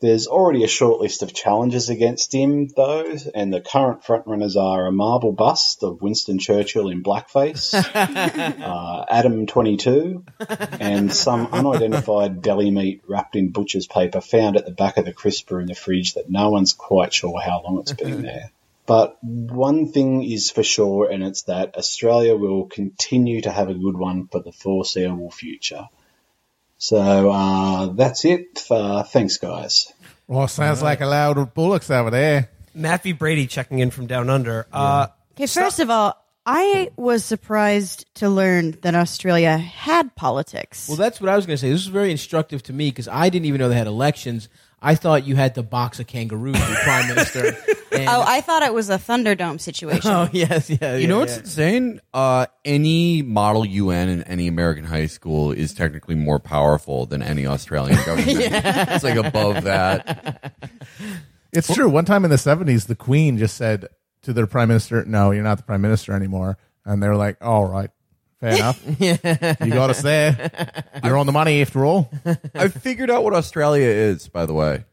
[0.00, 4.86] There's already a short list of challenges against him, though, and the current frontrunners are
[4.86, 10.22] a marble bust of Winston Churchill in blackface, uh, Adam 22,
[10.80, 15.14] and some unidentified deli meat wrapped in butcher's paper found at the back of the
[15.14, 18.52] crisper in the fridge that no one's quite sure how long it's been there.
[18.86, 23.74] But one thing is for sure, and it's that Australia will continue to have a
[23.74, 25.88] good one for the foreseeable future.
[26.78, 28.64] So uh, that's it.
[28.70, 29.92] Uh, thanks, guys.
[30.28, 32.50] Well, sounds like a loud of bullocks over there.
[32.74, 33.12] Matt V.
[33.12, 34.66] Brady checking in from down under.
[34.72, 40.88] Uh, Okay, first of all, I was surprised to learn that Australia had politics.
[40.88, 41.68] Well, that's what I was going to say.
[41.68, 44.48] This was very instructive to me because I didn't even know they had elections.
[44.86, 47.56] I thought you had to box a kangaroo to be prime minister.
[47.92, 50.10] And- oh, I thought it was a Thunderdome situation.
[50.10, 50.96] oh yes, yeah.
[50.96, 52.00] You know what's insane?
[52.14, 57.46] Uh, any model UN in any American high school is technically more powerful than any
[57.46, 58.28] Australian government.
[58.38, 60.54] It's like above that.
[61.52, 61.88] It's true.
[61.88, 63.86] One time in the 70s, the Queen just said
[64.22, 66.58] to their prime minister, No, you're not the prime minister anymore.
[66.84, 67.90] And they were like, All right,
[68.40, 68.82] fair enough.
[69.00, 70.50] You got us there.
[71.04, 72.10] You're on the money after all.
[72.54, 74.84] I figured out what Australia is, by the way.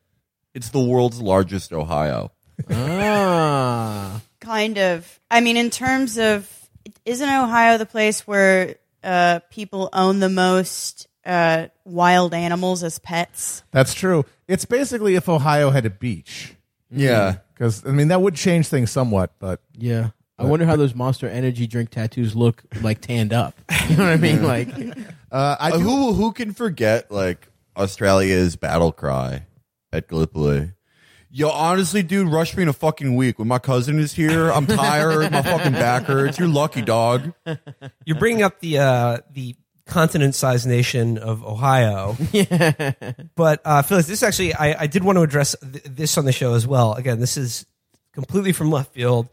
[0.54, 2.32] It's the world's largest Ohio.
[2.70, 5.20] Ah, kind of.
[5.32, 6.50] I mean, in terms of,
[7.06, 13.64] isn't Ohio the place where uh, people own the most uh, wild animals as pets?
[13.72, 14.26] That's true.
[14.48, 16.56] It's basically if Ohio had a beach.
[16.92, 17.38] Yeah.
[17.54, 20.10] Because, I mean, that would change things somewhat, but yeah.
[20.44, 23.56] I wonder how those Monster Energy drink tattoos look like tanned up.
[23.90, 24.44] You know what I mean?
[24.44, 24.70] Like,
[25.32, 29.46] uh, I Uh, do, who who can forget like Australia's battle cry
[29.92, 30.72] at Gallipoli?
[31.30, 33.40] Yo, honestly, dude, rush me in a fucking week.
[33.40, 35.32] When my cousin is here, I'm tired.
[35.32, 36.38] my fucking back hurts.
[36.40, 37.34] You're lucky, dog.
[38.06, 42.16] you're bringing up the uh, the continent-sized nation of Ohio.
[42.32, 42.94] yeah.
[43.36, 46.32] But uh, Phyllis, this actually, I, I did want to address th- this on the
[46.32, 46.94] show as well.
[46.94, 47.66] Again, this is
[48.14, 49.28] completely from left field.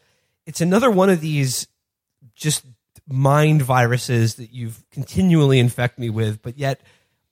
[0.51, 1.69] It's another one of these
[2.35, 2.65] just
[3.07, 6.81] mind viruses that you've continually infect me with, but yet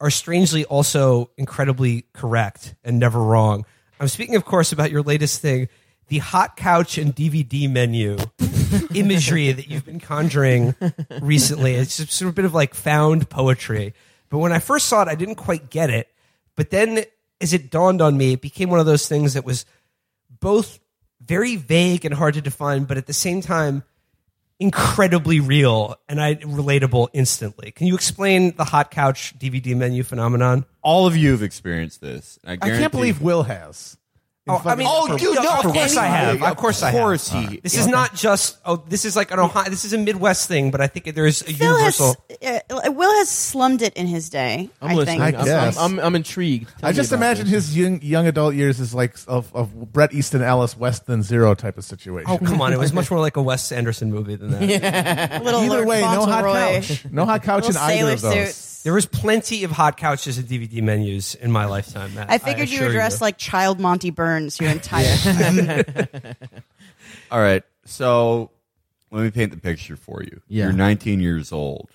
[0.00, 3.66] are strangely also incredibly correct and never wrong.
[3.98, 5.68] I'm speaking, of course, about your latest thing,
[6.06, 8.18] the hot couch and DVD menu
[8.94, 10.76] imagery that you've been conjuring
[11.20, 11.74] recently.
[11.74, 13.94] It's just sort of a bit of like found poetry.
[14.28, 16.06] But when I first saw it, I didn't quite get it.
[16.54, 17.02] But then
[17.40, 19.66] as it dawned on me, it became one of those things that was
[20.38, 20.78] both
[21.28, 23.84] very vague and hard to define, but at the same time,
[24.58, 27.70] incredibly real and I relatable instantly.
[27.70, 30.64] Can you explain the hot couch DVD menu phenomenon?
[30.82, 32.38] All of you have experienced this.
[32.44, 33.96] I, I can't believe Will has.
[34.48, 36.42] Oh, I mean, Oh, dude, no, of course I have.
[36.42, 36.94] Of course I have.
[36.98, 38.58] Of course he- This is not just.
[38.64, 39.68] Oh, this is like an Ohio.
[39.68, 42.16] This is a Midwest thing, but I think there is a Phil universal.
[42.42, 44.70] has uh, Will has slummed it in his day.
[44.80, 45.20] I'm I listening.
[45.20, 45.36] think.
[45.36, 45.76] I I'm, guess.
[45.76, 46.70] I'm, I'm, I'm intrigued.
[46.78, 47.66] Tell I just imagine this.
[47.68, 51.54] his young, young adult years is like of, of Bret Easton Ellis Less Than Zero
[51.54, 52.30] type of situation.
[52.30, 52.72] Oh come on!
[52.72, 55.42] It was much more like a Wes Anderson movie than that.
[55.44, 56.80] Little Either way, no hot Fauntleroy.
[56.80, 57.04] couch.
[57.10, 58.34] No hot couch in Little either of those.
[58.54, 58.82] suits.
[58.84, 62.14] There was plenty of hot couches and DVD menus in my lifetime.
[62.14, 62.30] Matt.
[62.30, 66.34] I figured you were dressed like child Monty Burns your entire time.
[67.30, 67.62] All right.
[67.84, 68.50] So
[69.10, 70.40] let me paint the picture for you.
[70.48, 70.64] Yeah.
[70.64, 71.90] You're 19 years old.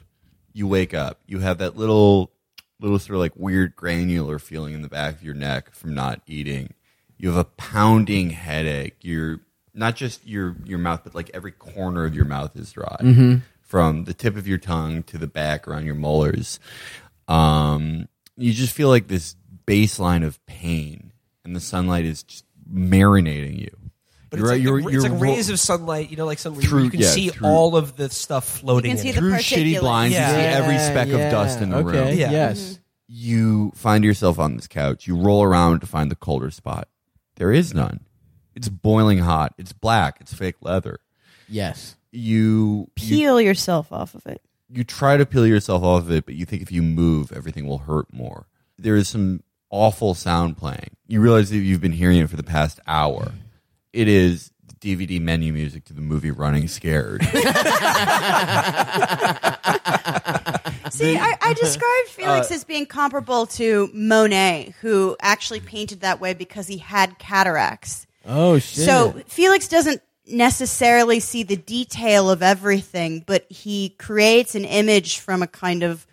[0.53, 1.19] You wake up.
[1.25, 2.31] You have that little,
[2.79, 6.21] little sort of like weird granular feeling in the back of your neck from not
[6.27, 6.73] eating.
[7.17, 8.97] You have a pounding headache.
[9.01, 9.39] You're
[9.73, 14.03] not just your your mouth, but like every corner of your mouth is dry, from
[14.03, 16.59] the tip of your tongue to the back around your molars.
[17.27, 21.12] Um, you just feel like this baseline of pain,
[21.45, 23.69] and the sunlight is just marinating you.
[24.29, 26.09] But You're- it's, like, you're- the- you're it's like rays of sunlight.
[26.09, 28.91] You know, like some Through- you can yeah, see through- all of the stuff floating.
[28.91, 30.29] You can see in the through shitty blinds, Yeah.
[30.29, 31.15] you see every speck yeah.
[31.25, 31.85] of dust in the okay.
[32.09, 32.17] room.
[32.17, 32.31] Yeah.
[32.31, 32.79] Yes.
[33.07, 35.05] You find yourself on this couch.
[35.07, 36.87] You roll around to find the colder spot.
[37.35, 37.99] There is none.
[38.55, 39.53] It's boiling hot.
[39.57, 40.17] It's black.
[40.19, 40.99] It's fake leather.
[41.47, 41.95] Yes.
[42.11, 44.41] You you, Peel yourself off of it.
[44.69, 47.67] you try to peel yourself off of it, but you think if you move, everything
[47.67, 48.47] will hurt more.
[48.79, 49.41] There is some
[49.73, 50.95] awful sound playing.
[51.07, 53.31] You realize that you've been hearing it for the past hour.
[53.91, 57.23] It is the DVD menu music to the movie Running Scared.
[60.91, 66.21] See, I, I described uh, Felix as being comparable to Monet, who actually painted that
[66.21, 68.05] way because he had cataracts.
[68.25, 68.85] Oh shit.
[68.85, 75.41] So Felix doesn't necessarily see the detail of everything, but he creates an image from
[75.41, 76.05] a kind of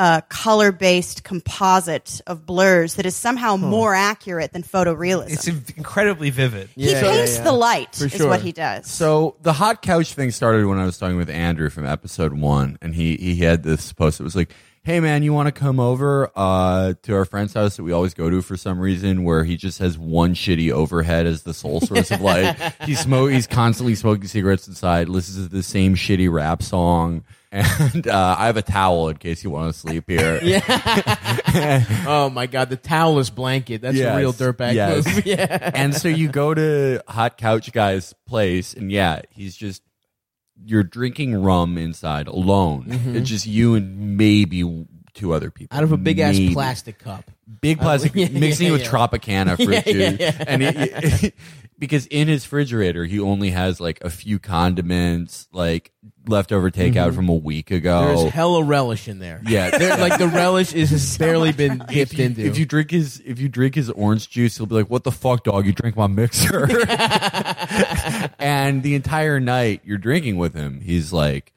[0.00, 5.30] uh, color based composite of blurs that is somehow more accurate than photorealism.
[5.32, 6.70] It's incredibly vivid.
[6.74, 7.44] he Yeah, paints yeah, yeah.
[7.44, 8.28] the light, For is sure.
[8.28, 8.86] what he does.
[8.86, 12.78] So the hot couch thing started when I was talking with Andrew from episode one,
[12.80, 14.20] and he he had this post.
[14.20, 17.76] It was like, "Hey man, you want to come over uh, to our friend's house
[17.76, 21.26] that we always go to for some reason, where he just has one shitty overhead
[21.26, 22.56] as the sole source of light.
[22.86, 23.32] He's smoke.
[23.32, 25.10] He's constantly smoking cigarettes inside.
[25.10, 29.42] Listens to the same shitty rap song." And uh, I have a towel in case
[29.42, 30.38] you want to sleep here.
[30.42, 32.04] yeah.
[32.06, 33.82] oh my god, the towelless blanket.
[33.82, 35.04] That's Yes, a real dirtbag yes.
[35.06, 35.26] move.
[35.30, 35.70] Yeah.
[35.74, 39.82] and so you go to hot couch guy's place and yeah he's just
[40.64, 42.84] you're drinking rum inside alone
[43.14, 47.30] it's just you and maybe two other people Out of a big ass plastic cup.
[47.60, 51.34] big plastic yeah, mixing yeah, with tropicana fruit Yeah, juice yeah, and it,
[51.80, 55.90] because in his refrigerator he only has like a few condiments like
[56.28, 58.16] leftover takeout from a week ago Mm-hmm.
[58.20, 59.40] There's hella relish in there.
[59.46, 62.42] yeah There, like the relish is has barely been dipped you, into.
[62.42, 65.10] if you drink his if you drink his orange juice, he'll be like, "What the
[65.12, 65.66] fuck, dog?
[65.66, 66.68] You drank my mixer."
[68.38, 71.52] and the entire night you're drinking with him, he's like,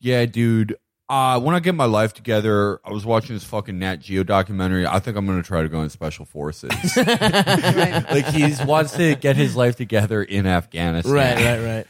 [0.00, 0.76] "Yeah, dude."
[1.10, 4.86] Uh, when I get my life together, I was watching this fucking Nat Geo documentary.
[4.86, 6.70] I think I'm going to try to go in special forces.
[6.96, 11.12] like he wants to get his life together in Afghanistan.
[11.12, 11.86] right, right, right.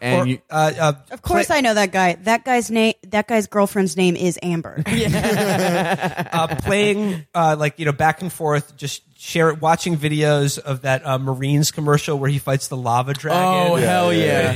[0.00, 2.14] And Or, you, uh, uh, of course, I know that guy.
[2.14, 2.94] That guy's name.
[3.08, 4.82] That guy's girlfriend's name is Amber.
[4.86, 11.04] uh, playing uh, like you know back and forth, just share watching videos of that
[11.04, 13.72] uh, Marines commercial where he fights the lava dragon.
[13.72, 14.54] Oh hell yeah!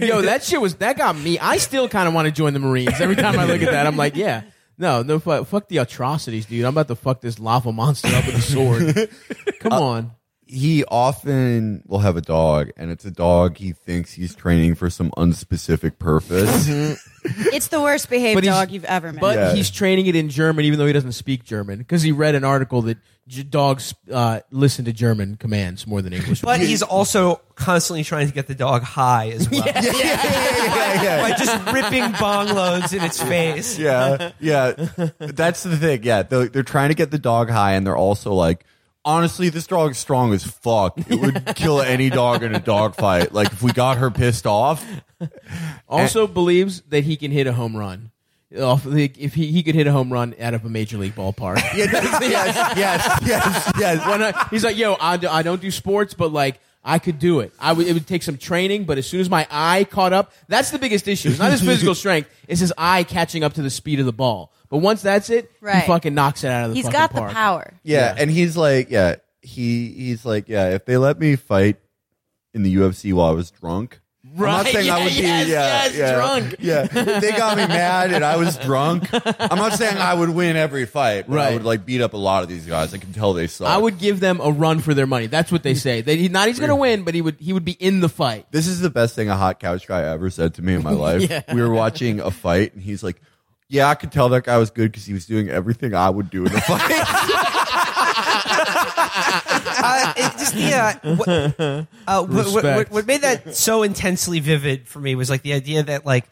[0.00, 1.38] Yo, that shit was that got me.
[1.38, 3.00] I still kind of want to join the Marines.
[3.00, 4.42] Every time I look at that, I'm like, yeah,
[4.78, 6.64] no, no, fuck, fuck the atrocities, dude.
[6.64, 9.10] I'm about to fuck this lava monster up with a sword.
[9.60, 10.12] Come on.
[10.50, 14.88] He often will have a dog, and it's a dog he thinks he's training for
[14.88, 16.66] some unspecific purpose.
[17.52, 19.20] it's the worst behaved But he's- dog you've ever met.
[19.20, 19.54] But Yeah.
[19.54, 22.44] he's training it in German, even though he doesn't speak German, because he read an
[22.44, 26.40] article that j- dogs uh, listen to German commands more than English.
[26.40, 31.20] But he's also constantly trying to get the dog high as well yeah, yeah, yeah.
[31.28, 33.78] by just ripping bong loads in its face.
[33.78, 34.72] yeah, yeah.
[35.18, 36.04] That's the thing.
[36.04, 38.64] Yeah, they're, they're trying to get the dog high, and they're also like,
[39.08, 40.98] Honestly, this dog is strong as fuck.
[40.98, 43.32] It would kill any dog in a dog fight.
[43.32, 44.84] Like if we got her pissed off,
[45.88, 48.10] Also believes that he can hit a home run.
[48.60, 51.14] Off the- If he, he could hit a home run out of a major league
[51.14, 51.56] ballpark.
[51.74, 51.92] yes,
[52.22, 54.06] yes, yes, yes.
[54.06, 57.52] When I- he's like, yo, I don't do sports, but like I could do it.
[57.60, 57.86] I would.
[57.86, 60.78] It would take some training, but as soon as my eye caught up, that's the
[60.78, 61.28] biggest issue.
[61.28, 64.12] It's not his physical strength; it's his eye catching up to the speed of the
[64.12, 64.52] ball.
[64.70, 65.82] But once that's it, Right.
[65.82, 66.76] he fucking knocks it out of the.
[66.76, 67.28] He's fucking got park.
[67.30, 67.74] the power.
[67.82, 71.76] Yeah, and he's like, yeah, he he's like, yeah, if they let me fight
[72.54, 74.00] in the UFC while I was drunk.
[74.34, 76.54] I'm not Right, saying I yeah, would be yeah, yes, yeah, drunk.
[76.60, 76.82] Yeah,
[77.20, 79.08] they got me mad and I was drunk.
[79.12, 82.18] I'm not saying I would win every fight, but I would like beat up a
[82.18, 82.92] lot of these guys.
[82.94, 83.68] I can tell they suck.
[83.68, 85.26] I would give them a run for their money.
[85.26, 86.00] That's what they say.
[86.02, 88.46] They not he's going to win, but he would he would be in the fight.
[88.50, 90.90] This is the best thing a hot couch guy ever said to me in my
[90.92, 91.22] life.
[91.28, 91.42] Yeah.
[91.54, 93.20] We were watching a fight, and he's like,
[93.68, 96.30] "Yeah, I could tell that guy was good because he was doing everything I would
[96.30, 97.84] do in a fight."
[99.14, 100.98] uh, it just yeah.
[101.16, 101.84] What, uh,
[102.26, 106.04] what, what, what, made that so intensely vivid for me was like the idea that
[106.06, 106.24] like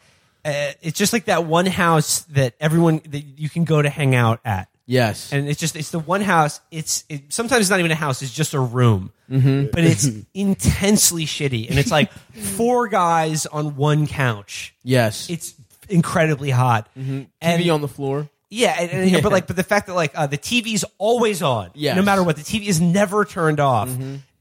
[0.45, 4.15] uh, it's just like that one house that everyone that you can go to hang
[4.15, 4.69] out at.
[4.89, 6.61] Yes, and it's just it's the one house.
[6.71, 9.65] It's it, sometimes it's not even a house; it's just a room, Mm-hmm.
[9.73, 14.73] but it's intensely shitty, and it's like four guys on one couch.
[14.83, 15.29] yes.
[15.29, 15.53] It's
[15.89, 18.29] incredibly hot, and TV on the floor.
[18.49, 21.71] Yeah, and, and- but like, but the fact that like uh, the TV's always on,
[21.75, 21.95] Yes.
[21.95, 23.89] no matter what, the TV is never turned off.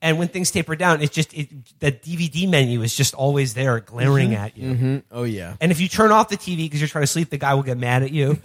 [0.02, 1.48] And when things taper down, it's just it,
[1.80, 5.02] the DVD menu is just always there, glaring at you.
[5.10, 5.56] Oh yeah.
[5.60, 7.62] And if you turn off the TV because you're trying to sleep, the guy will
[7.64, 8.38] get mad at you.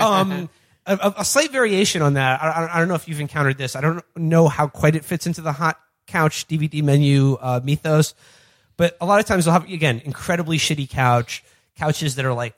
[0.00, 0.48] um,
[0.86, 2.42] a, a- slight variation on that.
[2.42, 3.74] I, I- I don't know if you've encountered this.
[3.76, 8.14] I don't know how quite it fits into the hot couch DVD menu uh, mythos,
[8.76, 11.42] but a lot of times they'll have again incredibly shitty couch
[11.78, 12.54] couches that are like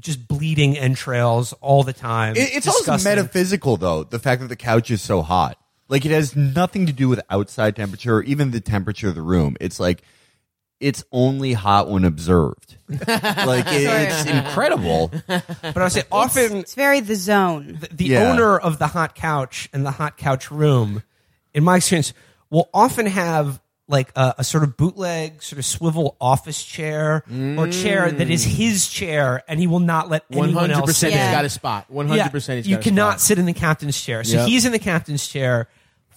[0.00, 2.36] just bleeding entrails all the time.
[2.36, 3.10] It- it's also Disgusting.
[3.10, 4.04] metaphysical, though.
[4.04, 7.20] The fact that the couch is so hot, like it has nothing to do with
[7.30, 9.56] outside temperature, or even the temperature of the room.
[9.60, 10.02] It's like
[10.80, 12.76] it's only hot when observed.
[12.88, 15.12] like it, it's incredible.
[15.28, 17.78] But I say often It's very the zone.
[17.80, 18.30] the, the Yeah.
[18.32, 21.02] owner of the hot couch and the hot couch room,
[21.54, 22.12] in my experience,
[22.50, 23.60] will often have
[23.92, 27.22] like a, a sort of bootleg, sort of swivel office chair
[27.56, 31.12] or chair that is his chair, and he will not let One anyone else percent.
[31.12, 31.32] sit He's in.
[31.32, 31.90] got a spot.
[31.90, 32.56] One hundred percent.
[32.56, 33.20] He's you got a cannot spot.
[33.20, 34.24] sit in the captain's chair.
[34.24, 34.48] So Yep.
[34.48, 35.68] he's in the captain's chair.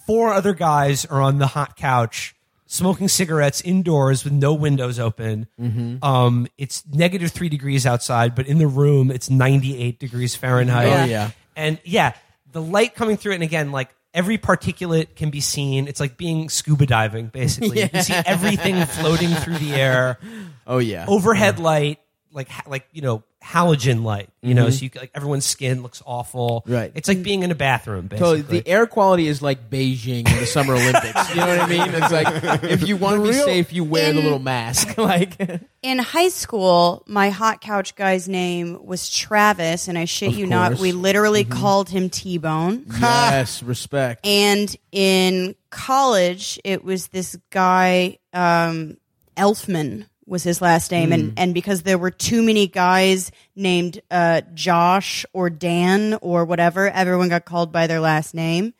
[0.06, 2.34] Four other guys are on the hot couch
[2.68, 5.46] smoking cigarettes indoors with no windows open.
[5.60, 6.02] Mm-hmm.
[6.04, 10.86] Um, it's negative three degrees outside, but in the room it's ninety eight degrees Fahrenheit.
[10.88, 11.30] Oh, yeah.
[11.54, 12.14] and yeah,
[12.50, 15.86] the light coming through it, and again, like every particulate can be seen.
[15.86, 17.82] It's like being scuba diving, basically.
[17.82, 20.18] You can see everything floating through the air
[20.66, 21.04] Oh yeah.
[21.06, 22.00] overhead light,
[22.32, 24.28] like like you know halogen light.
[24.42, 26.62] You know, so you like everyone's skin looks awful.
[26.62, 26.72] Mm-hmm.
[26.72, 26.92] Right.
[26.94, 28.08] It's like being in a bathroom.
[28.16, 28.60] So Basically.
[28.60, 31.30] the air quality is like Beijing in the Summer Olympics.
[31.30, 31.94] You know what I mean?
[31.94, 34.96] It's like if you want to be real- safe, you wear the little mask.
[34.98, 35.36] like
[35.82, 40.46] In high school, my hot couch guy's name was Travis, and I shit Of you
[40.46, 42.86] not, we literally called him T Bone.
[43.00, 44.26] yes, respect.
[44.26, 48.96] And in college, it was this guy, um,
[49.36, 51.12] Elfman was his last name.
[51.12, 56.88] And, and because there were too many guys named uh, Josh or Dan or whatever,
[56.90, 58.74] everyone got called by their last name.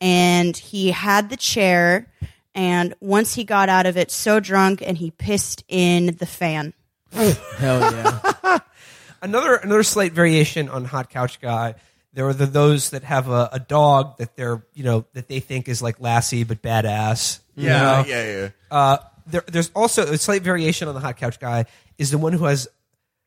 [0.00, 2.10] And he had the chair.
[2.54, 6.74] And once he got out of it so drunk and he pissed in the fan.
[7.12, 8.58] Hell yeah.
[9.22, 11.74] another another slight variation on hot couch guy.
[12.12, 15.40] There are the, those that have a, a dog that they're you know that they
[15.40, 17.40] think is like Lassie but badass.
[17.54, 18.04] you know?
[18.06, 18.48] yeah, yeah.
[18.70, 18.98] Uh,
[19.30, 21.66] there, there's also a slight variation on the hot couch guy
[21.98, 22.68] is the one who has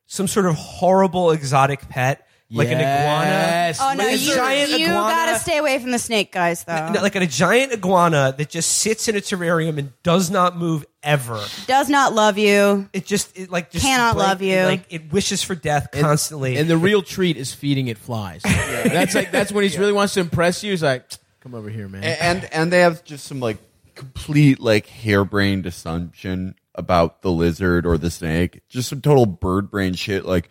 [0.06, 3.72] some sort of horrible exotic pet like an iguana.
[3.80, 5.00] Oh, no, Like a you, giant you iguana.
[5.08, 6.90] gotta stay away from the snake guys, though.
[6.90, 10.84] No, like a giant iguana that just sits in a terrarium and does not move
[11.02, 11.42] ever.
[11.66, 12.90] Does not love you.
[12.92, 14.64] It just it like just Cannot blank- love you.
[14.64, 16.58] Like it wishes for death constantly.
[16.58, 18.42] And the real treat is feeding it flies.
[18.44, 20.72] That's like that's when he really wants to impress you.
[20.72, 21.08] He's like,
[21.40, 22.04] come over here, man.
[22.04, 23.56] and and they have just some like
[23.94, 28.62] complete like harebrained assumption about the lizard or the snake.
[28.68, 30.24] Just some total bird brain shit.
[30.24, 30.48] Like,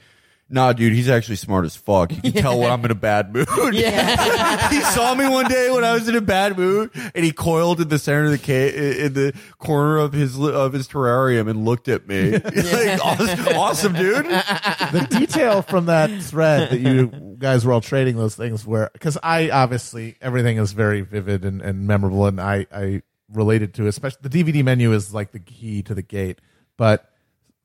[0.49, 2.11] nah, dude, he's actually smart as fuck.
[2.11, 3.47] You can tell when I'm in a bad mood.
[3.73, 4.69] Yeah.
[4.69, 7.79] he saw me one day when I was in a bad mood, and he coiled
[7.81, 11.63] in the center of the ca- in the corner of his of his terrarium and
[11.65, 12.31] looked at me.
[12.37, 14.25] like, awesome, awesome, dude.
[14.25, 19.17] the detail from that thread that you guys were all trading those things where because
[19.23, 23.01] I obviously everything is very vivid and, and memorable and I I
[23.33, 26.39] related to especially the DVD menu is like the key to the gate
[26.77, 27.09] but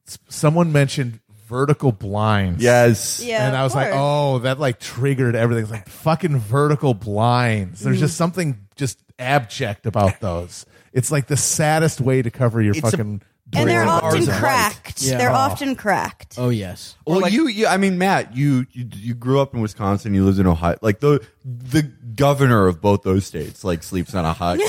[0.07, 3.23] s- someone mentioned vertical blinds Yes.
[3.25, 4.01] Yeah, and I of was like course.
[4.01, 8.05] oh that like triggered everything it's like fucking vertical blinds there's mm-hmm.
[8.05, 10.67] just something just abject about those.
[10.93, 13.23] It's like the saddest way to cover your It's a- fucking.
[13.55, 15.03] and they're Bring often ours are cracked.
[15.03, 15.17] Yeah.
[15.19, 15.35] They're Oh.
[15.35, 16.35] often cracked.
[16.37, 16.97] Oh yes.
[17.07, 20.13] Well, you, you, I mean, Matt, you, you, you grew up in Wisconsin.
[20.15, 20.77] You lived in Ohio.
[20.83, 24.69] Like the, the governor of both those states, like sleeps on a hot couch.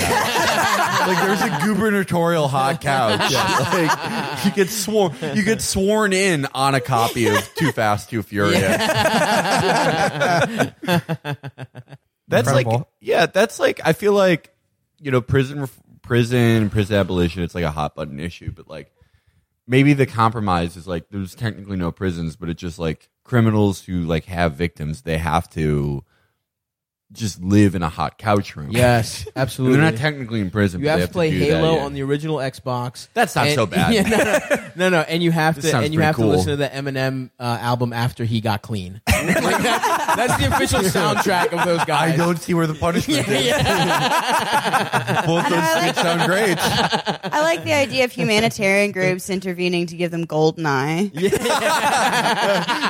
[1.07, 3.31] Like there's a gubernatorial hot couch.
[3.31, 8.21] Like you get sworn, you get sworn in on a copy of Too Fast, Too
[8.23, 8.61] Furious.
[12.27, 12.89] that's like, Incredible.
[12.99, 14.53] yeah, that's like, I feel like,
[14.99, 17.43] you know, prison, ref- prison, prison abolition.
[17.43, 18.91] It's like a hot button issue, but like
[19.67, 24.01] maybe the compromise is like there's technically no prisons, but it's just like criminals who
[24.03, 26.03] like have victims, they have to
[27.13, 28.69] just live in a hot couch room.
[28.71, 29.77] Yes, absolutely.
[29.77, 30.81] they're not technically in prison.
[30.81, 31.85] you but have to play do Halo that, yeah.
[31.85, 33.07] on the original Xbox.
[33.13, 33.93] That's not And- so bad.
[33.93, 36.25] Yeah, no, no, no, no, and you have This to and you have cool.
[36.25, 39.01] to listen to the Eminem uh, album after he got clean.
[39.17, 39.33] Like,
[39.63, 42.13] that- that's the official soundtrack of those guys.
[42.13, 43.51] I don't see where the punishment is.
[43.51, 46.57] Both I know, those like- things sound great.
[47.33, 51.11] I like the idea of humanitarian groups intervening to give them GoldenEye.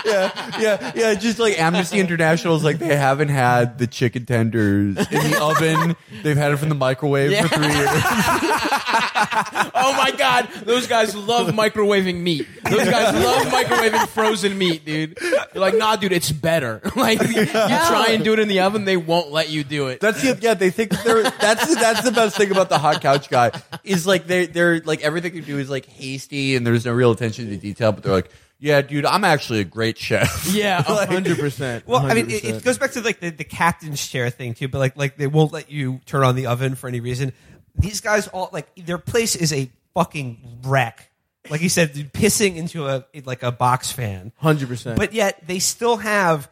[0.06, 1.14] yeah, yeah, yeah.
[1.16, 5.96] Just like Amnesty International's like they haven't had the chicken tenders in the oven.
[6.24, 7.42] They've had it from the microwave Yeah.
[7.44, 7.90] for three years.
[9.76, 12.48] oh my god, those guys love microwaving meat.
[12.64, 15.18] Those guys love microwaving frozen meat, dude.
[15.18, 16.82] They're like, nah, dude, it's better.
[16.96, 20.00] like you try and do it in the oven, they won't let you do it.
[20.00, 20.54] That's the, yeah.
[20.54, 23.52] They think they're that's that's the best thing about the hot couch guy
[23.84, 27.12] is like they they're like everything they do is like hasty and there's no real
[27.12, 27.92] attention to detail.
[27.92, 28.30] But they're like,
[28.60, 30.48] yeah, dude, I'm actually a great chef.
[30.52, 31.88] yeah, hundred percent.
[31.88, 34.68] Well, I mean, it, it goes back to like the, the captain's chair thing too.
[34.68, 37.34] But like, like they won't let you turn on the oven for any reason.
[37.76, 41.12] These guys all like their place is a fucking wreck.
[41.50, 44.32] Like he said, pissing into a like a box fan.
[44.38, 44.98] hundred percent.
[44.98, 46.50] But yet they still have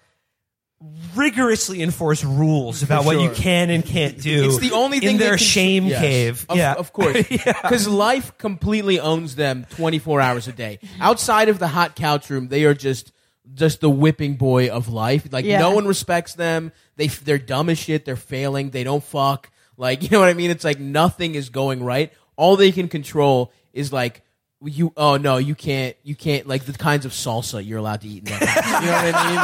[1.16, 4.46] rigorously enforce rules about what you can and can't do.
[4.46, 6.00] It's the only thing in they their can- shame Yes.
[6.02, 6.46] cave.
[6.50, 7.54] Of, yeah, of course, Yeah.
[7.62, 10.80] because life completely owns them twenty four hours a day.
[11.00, 13.12] Outside of the hot couch room, they are just
[13.54, 15.28] just the whipping boy of life.
[15.32, 15.60] Like Yeah.
[15.60, 16.72] no one respects them.
[16.98, 18.06] They they're dumb as shit.
[18.06, 18.72] They're failing.
[18.72, 19.50] They don't fuck.
[19.78, 20.52] Like you know what I mean?
[20.52, 22.12] It's like nothing is going right.
[22.36, 24.22] All they can control is like.
[24.64, 28.08] You oh no you can't you can't like the kinds of salsa you're allowed to
[28.08, 28.82] eat in that house.
[28.82, 29.36] You know what I mean?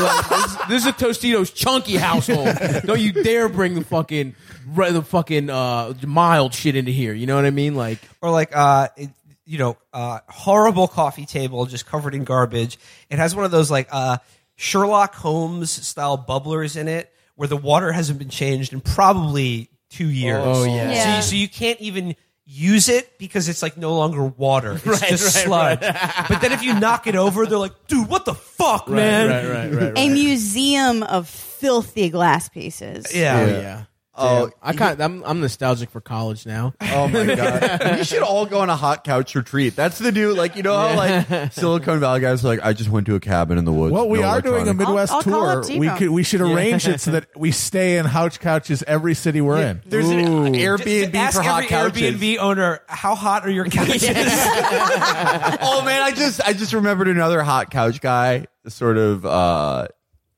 [0.00, 2.48] Like, like, this, this is a Tostitos chunky household.
[2.86, 4.34] Don't you dare bring the fucking
[4.68, 7.12] re- the fucking uh, mild shit into here.
[7.12, 7.74] You know what I mean?
[7.74, 9.10] Like or like uh it,
[9.44, 12.78] you know uh horrible coffee table just covered in garbage
[13.08, 14.18] it has one of those like uh
[14.56, 20.08] sherlock holmes style bubblers in it where the water hasn't been changed in probably two
[20.08, 20.92] years Oh, yeah.
[20.92, 21.20] Yeah.
[21.20, 22.14] So, so you can't even
[22.52, 25.80] use it because it's like no longer water it's Right, just right, sludge
[26.28, 29.72] but then if you knock it over they're like dude what the fuck man right,
[29.72, 29.92] right, right.
[29.96, 33.14] A museum of filthy glass pieces.
[33.14, 33.84] yeah, Oh yeah.
[34.22, 34.52] Oh, Damn.
[34.62, 36.74] I kind I'm I'm nostalgic for college now.
[36.80, 37.96] Oh my god!
[37.98, 39.74] we should all go on a hot couch retreat.
[39.76, 42.90] That's the new, like you know how like Silicon Valley guys are like, I just
[42.90, 43.92] went to a cabin in the woods.
[43.92, 45.78] Well, we no are doing a electronics." Midwest I'll- I'll call tour.
[45.78, 45.96] We T-Bone.
[45.98, 49.62] could we should arrange it so that we stay in couch couches every city we're
[49.62, 49.82] in.
[49.86, 50.50] There's an Ooh.
[50.50, 52.02] Airbnb Ask for hot every couches.
[52.20, 57.42] Airbnb owner how hot are your couches oh man, I just I just remembered another
[57.42, 59.88] hot couch guy sort of uh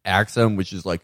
[0.05, 1.01] axiom, which is like,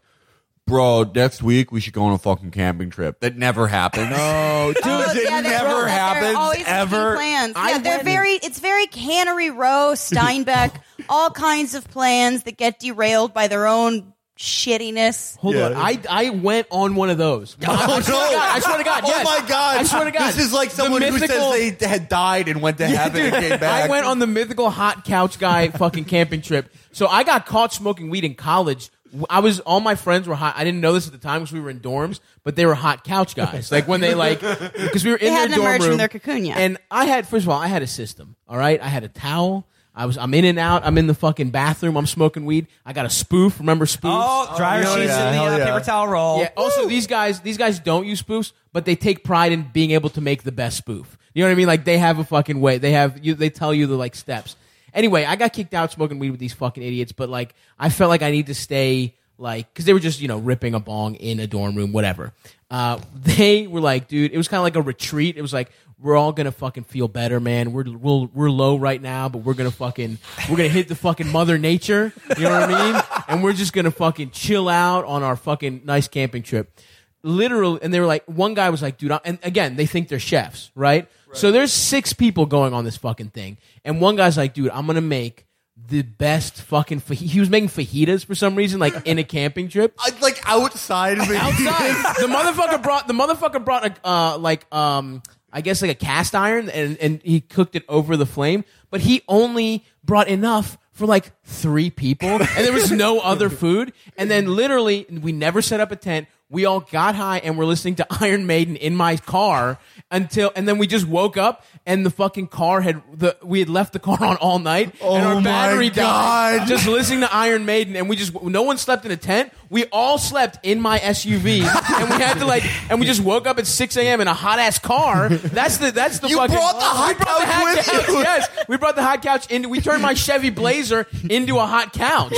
[0.69, 3.21] bro, next week we should go on a fucking camping trip.
[3.21, 4.11] That never happened.
[4.11, 7.17] No, dude, Oh, it yeah, never they're happens ever.
[7.17, 7.53] Plans.
[7.57, 8.33] I yeah, they're went- very.
[8.33, 10.73] It's very Cannery Row, Steinbeck,
[11.09, 15.37] all kinds of plans that get derailed by their own shittiness.
[15.39, 15.67] Hold Yeah.
[15.67, 15.75] on.
[15.75, 17.57] I I went on one of those.
[17.67, 18.55] Oh, I, swear to God.
[18.57, 19.03] I swear to God.
[19.05, 19.77] Oh my god!
[19.79, 20.29] I swear to God.
[20.33, 23.23] This is like The someone who mythical- says they had died and went to heaven
[23.23, 23.85] and came back.
[23.85, 26.73] I went on the mythical hot couch guy fucking camping trip.
[26.93, 28.91] So I got caught smoking weed in college.
[29.31, 30.55] I was all my friends were hot.
[30.57, 32.75] I didn't know this at the time because we were in dorms, but they were
[32.75, 33.73] hot couch guys.
[33.73, 35.99] Like when they like because we were in They their hadn't dorm emerged from room,
[35.99, 36.59] their cocoon yet.
[36.59, 38.37] And I had first of all, I had a system.
[38.49, 39.67] All right, I had a towel.
[39.95, 40.85] I was I'm in and out.
[40.85, 41.97] I'm in the fucking bathroom.
[41.97, 42.69] I'm smoking weed.
[42.87, 43.59] I got a spoof.
[43.59, 44.25] Remember spoofs?
[44.25, 45.65] oh dryer hell sheets yeah, in the hell uh, yeah.
[45.65, 46.51] paper towel roll Yeah.
[46.57, 50.11] Also, these guys, these guys don't use spoofs, but they take pride in being able
[50.11, 51.19] to make the best spoof.
[51.35, 51.67] You know what I mean?
[51.67, 52.79] Like they have a fucking way.
[52.79, 53.35] They have you.
[53.35, 54.57] They tell you the like steps.
[54.95, 58.09] Anyway, I got kicked out smoking weed with these fucking idiots, but like I felt
[58.09, 61.15] like I need to stay like because they were just you know ripping a bong
[61.15, 62.33] in a dorm room, whatever.
[62.71, 65.37] Uh, they were like, dude, it was kind of like a retreat.
[65.37, 65.71] It was like
[66.01, 67.73] we're all gonna fucking feel better, man.
[67.73, 70.19] We're we're, we're low right now, but we're gonna fucking
[70.49, 72.13] we're gonna hit the fucking mother nature.
[72.37, 73.03] You know what I mean?
[73.29, 76.81] And we're just gonna fucking chill out on our fucking nice camping trip.
[77.23, 80.09] Literally, and they were like, one guy was like, dude, I, and again, they think
[80.09, 81.11] they're chefs, right?
[81.35, 84.87] So there's six people going on this fucking thing, and one guy's like, dude, I'm
[84.87, 85.47] gonna make
[85.87, 87.03] the best fucking.
[87.11, 89.99] He was making fajitas for some reason, like in a camping trip.
[90.21, 91.37] Like outside of it.
[91.37, 92.17] outside.
[92.21, 95.23] the motherfucker brought the motherfucker brought a uh, like um
[95.53, 99.01] I guess like a cast iron and and he cooked it over the flame, but
[99.01, 104.29] he only brought enough for like three people and there was no other food and
[104.29, 107.97] then literally we never set up a tent we all got high and we're listening
[107.97, 109.79] to Iron Maiden in my car
[110.11, 113.69] until and then we just woke up and the fucking car had the we had
[113.69, 117.35] left the car on all night and Oh our my battery died just listening to
[117.35, 119.53] Iron Maiden, and we just no one slept in a tent.
[119.71, 123.47] We all slept in my SUV, and we had to like, and we just woke
[123.47, 124.23] up at six a.m.
[124.23, 125.29] in a hot ass car.
[125.29, 126.57] That's the that's the You fucking.
[126.57, 128.19] brought the hot we brought the couch hot with couch, you.
[128.21, 129.69] Yes, we brought the hot couch into.
[129.69, 132.33] We turned my Chevy Blazer into a hot couch,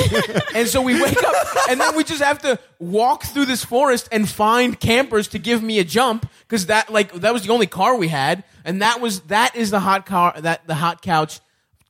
[0.57, 1.35] and so we wake up,
[1.71, 5.63] and then we just have to walk through this forest and find campers to give
[5.63, 9.01] me a jump because that like that was the only car we had, and that
[9.01, 11.41] was that is the hot car that the hot couch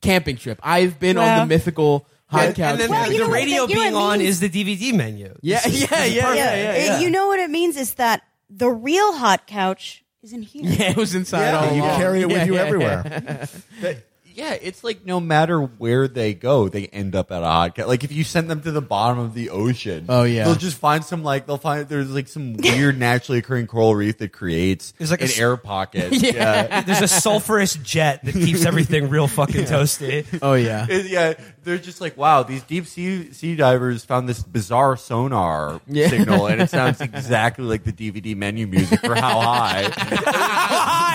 [0.01, 0.59] camping trip.
[0.63, 1.39] I've been on Wow.
[1.41, 2.71] the mythical hot and, couch.
[2.71, 4.29] and then Well, the, you the know what- radio you being it on means?
[4.29, 5.35] is the DVD menu.
[5.41, 6.99] yeah, is- yeah, yeah, yeah, Yeah, yeah, yeah.
[6.99, 10.63] You know what it means is that the real hot couch is in here.
[10.65, 11.97] Yeah, it was inside all you along.
[11.99, 13.47] carry it with Yeah, you yeah, everywhere.
[14.35, 17.87] yeah, it's like no matter where they go, they end up at a hot cat.
[17.87, 20.43] Like if you send them to the bottom of the ocean, Oh, yeah.
[20.45, 24.17] they'll just find some like they'll find there's like some weird naturally occurring coral reef
[24.19, 26.11] that creates There's like a an s- air pocket.
[26.21, 26.81] Yeah.
[26.81, 30.25] There's a sulfurous jet that keeps everything real fucking toasty.
[30.41, 30.85] Oh yeah.
[30.89, 35.79] It- yeah, they're just like, wow, these deep sea sea divers found this bizarre sonar
[35.87, 36.07] Yeah.
[36.09, 39.91] signal, and it sounds exactly like the DVD menu music for How High.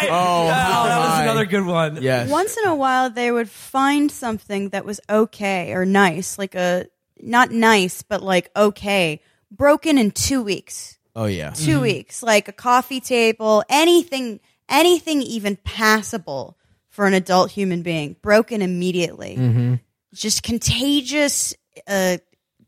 [0.08, 1.22] Oh, Oh, that was my.
[1.24, 2.02] another good one.
[2.02, 2.28] Yes.
[2.30, 6.86] Once in a while, they would find something that was okay or nice, like a
[7.20, 10.96] not nice, but like okay, broken in two weeks.
[11.14, 11.52] Oh yeah.
[11.52, 14.38] 2 weeks, like a coffee table, anything,
[14.68, 16.59] anything even passable
[16.90, 19.80] for an adult human being, broken immediately.
[20.12, 21.54] Just contagious
[21.88, 22.18] uh,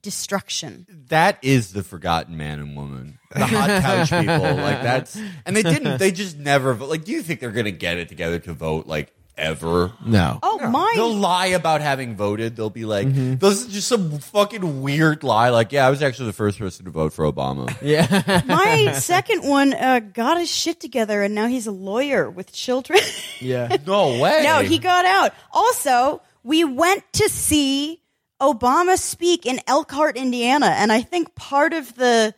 [0.00, 0.86] destruction.
[1.08, 4.56] that is the forgotten man and woman, the hot couch people.
[4.56, 5.98] Like that's, and they didn't.
[5.98, 6.88] They just never vote.
[6.88, 8.86] Like, do you think they're gonna get it together to vote?
[8.86, 9.92] Like ever?
[10.04, 10.38] No.
[10.42, 10.92] Oh my!
[10.94, 12.56] They'll lie about having voted.
[12.56, 16.26] They'll be like, "This is just some fucking weird lie." Like, yeah, I was actually
[16.26, 17.74] the first person to vote for Obama.
[17.80, 18.42] Yeah.
[18.46, 23.00] My second one uh, got his shit together, and now he's a lawyer with children.
[23.40, 23.76] yeah.
[23.86, 24.42] No way.
[24.42, 25.32] no, he got out.
[25.52, 28.02] Also, we went to see
[28.40, 32.34] Obama speak in Elkhart, Indiana, and I think part of the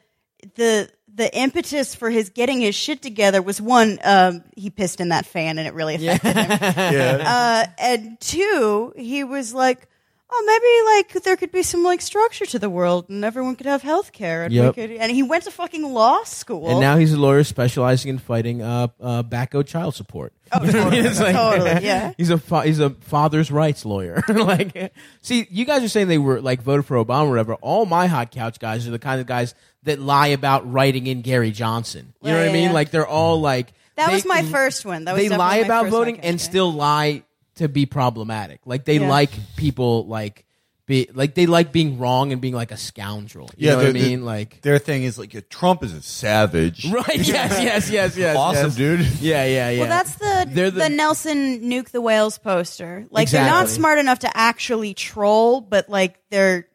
[0.55, 0.91] the
[1.21, 5.27] the impetus for his getting his shit together was one, um, he pissed in that
[5.27, 6.49] fan, and it really affected him.
[6.95, 7.65] Yeah.
[7.67, 9.87] Uh, and two, he was like.
[10.33, 13.67] Oh, maybe like there could be some like structure to the world, and everyone could
[13.67, 14.45] have health care.
[14.45, 14.75] And, we Yep.
[14.77, 16.69] could, and he went to fucking law school.
[16.71, 20.33] And now he's a lawyer specializing in fighting uh, uh, backo child support.
[20.53, 21.07] oh, You know what I mean?
[21.07, 22.13] It's like- totally, yeah.
[22.17, 24.23] He's a fa- he's a father's rights lawyer.
[24.29, 27.55] like, see, you guys are saying they were like voted for Obama or whatever.
[27.55, 31.23] All my hot couch guys are the kind of guys that lie about writing in
[31.23, 32.13] Gary Johnson.
[32.23, 32.65] You know Yeah, what I mean?
[32.65, 32.73] yeah.
[32.73, 35.05] Like they're all like That they- was my first one.
[35.05, 36.45] That was they lie about voting and yeah.
[36.45, 37.23] still lie
[37.57, 38.61] to be problematic.
[38.65, 39.09] Like they Yeah.
[39.09, 40.45] like people like
[40.87, 43.49] be like they like being wrong and being like a scoundrel.
[43.57, 44.25] You know what I the- the- mean?
[44.25, 46.85] Like their thing is like, Trump is a savage.
[46.93, 47.07] right?
[47.17, 48.37] Yes, yes, yes, yes.
[48.37, 48.77] awesome, yes.
[48.77, 49.01] dude.
[49.21, 49.81] Yeah, yeah, yeah.
[49.81, 53.07] Well, that's the They're the, the- Nelson nuke the whales poster.
[53.11, 56.67] Like they're not smart enough to actually troll, but like they're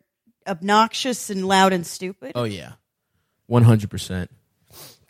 [0.47, 2.33] obnoxious and loud and stupid.
[2.35, 2.73] Oh yeah,
[3.47, 4.31] one hundred percent.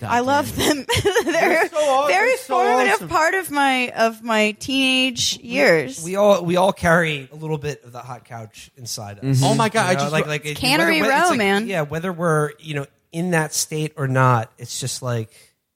[0.02, 0.86] I love them.
[1.24, 3.08] they're so aw- very they're so formative awesome.
[3.08, 6.04] part of my of my teenage years.
[6.04, 9.24] We all we all carry a little bit of the hot couch inside us.
[9.24, 9.44] Mm-hmm.
[9.46, 9.86] Oh my god!
[9.88, 11.68] I You know, just like like it- Cannery whether- Row, it's like- man.
[11.68, 15.32] Yeah, whether we're you know in that state or not, it's just like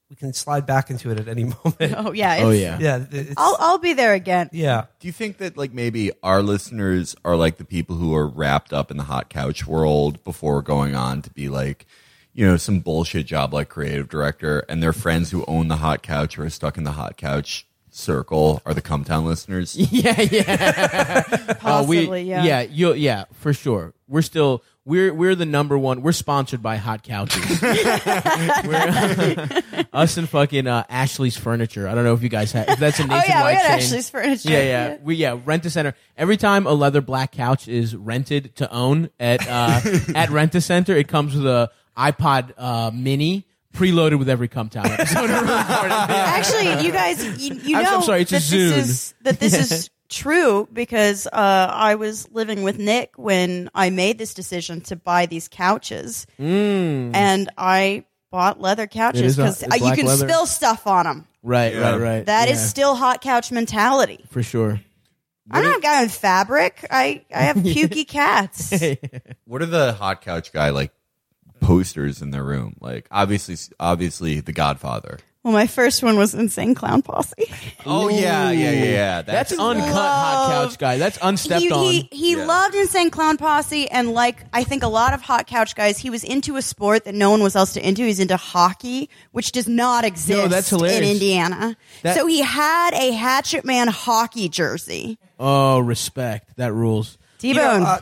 [0.10, 1.94] we can slide back into it at any moment.
[1.96, 2.32] oh yeah.
[2.32, 2.78] Oh, it's, Oh yeah.
[2.80, 4.50] Yeah, it's, I'll I'll be there again.
[4.52, 4.88] yeah.
[5.00, 8.74] Do you think that like maybe our listeners are like the people who are wrapped
[8.74, 11.86] up in the hot couch world before going on to be like,
[12.40, 16.02] you know, some bullshit job like creative director, and their friends who own the hot
[16.02, 19.76] couch or are stuck in the hot couch circle are the Cumtown listeners?
[19.92, 21.24] Yeah, yeah.
[21.62, 22.44] Uh, we- Possibly, yeah.
[22.46, 23.94] yeah, you, yeah, for sure.
[24.08, 26.02] We're still we're we're the number one.
[26.02, 27.62] We're sponsored by Hot Couches.
[27.62, 29.48] We're-
[29.92, 31.88] us and fucking uh, Ashley's Furniture.
[31.90, 32.70] I don't know if you guys have.
[32.70, 33.78] If that's a Oh nationwide yeah, we had chain.
[33.80, 34.50] Ashley's furniture.
[34.50, 35.38] Yeah, yeah, we yeah.
[35.44, 35.94] Rent a center.
[36.18, 39.82] Every time a leather black couch is rented to own at uh,
[40.16, 41.70] at Rent a Center, it comes with a
[42.00, 45.30] iPod uh, Mini preloaded with every Cum Town episode.
[45.30, 48.70] Actually, you guys, you, you I'm- know I'm sorry, it's a that Zune.
[48.76, 53.90] this is that this is true because uh, I was living with Nick when I
[53.92, 59.26] made this decision to buy these couches, and I bought leather couches Mm.
[59.26, 60.28] is a- because it's you black can leather.
[60.28, 61.28] spill stuff on them.
[61.44, 61.92] right, Yeah.
[61.92, 62.26] right, right.
[62.26, 64.24] That is Yeah, still hot couch mentality.
[64.30, 64.80] for sure.
[65.52, 66.86] I'm not a guy in fabric.
[66.92, 68.72] I, I have pukey cats.
[69.46, 70.92] What are the hot couch guy like
[71.70, 72.76] posters in their room?
[72.80, 75.20] Like obviously, obviously, The Godfather.
[75.44, 77.50] Well, my first one was Insane Clown Posse.
[77.86, 79.22] Oh yeah, yeah, yeah, yeah.
[79.22, 80.98] That's uncut hot couch guy.
[80.98, 81.84] That's unstepped he, on.
[81.84, 82.46] He, he Yeah.
[82.46, 86.10] loved Insane Clown Posse, and like I think a lot of hot couch guys, he
[86.10, 88.04] was into a sport that no one was else to into.
[88.04, 91.04] He's into hockey, which does not exist that's in.
[91.04, 91.78] Indiana.
[92.04, 95.18] That- so he had a Hatchet Man hockey jersey.
[95.40, 96.58] oh, respect.
[96.58, 97.18] That rules.
[97.38, 97.84] T You Bone.
[97.84, 97.98] know,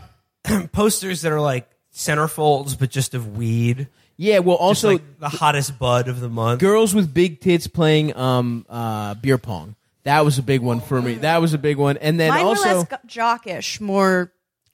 [0.45, 3.87] uh, posters that are like centerfolds, but just of weed.
[4.15, 4.39] Yeah.
[4.39, 6.59] Well, Just also like the hottest bud of the month.
[6.59, 9.75] girls with big tits playing um uh beer pong.
[10.03, 11.15] That was a big one for me.
[11.15, 11.97] That was a big one.
[11.97, 14.31] And then Mine also were less go- jockish, more.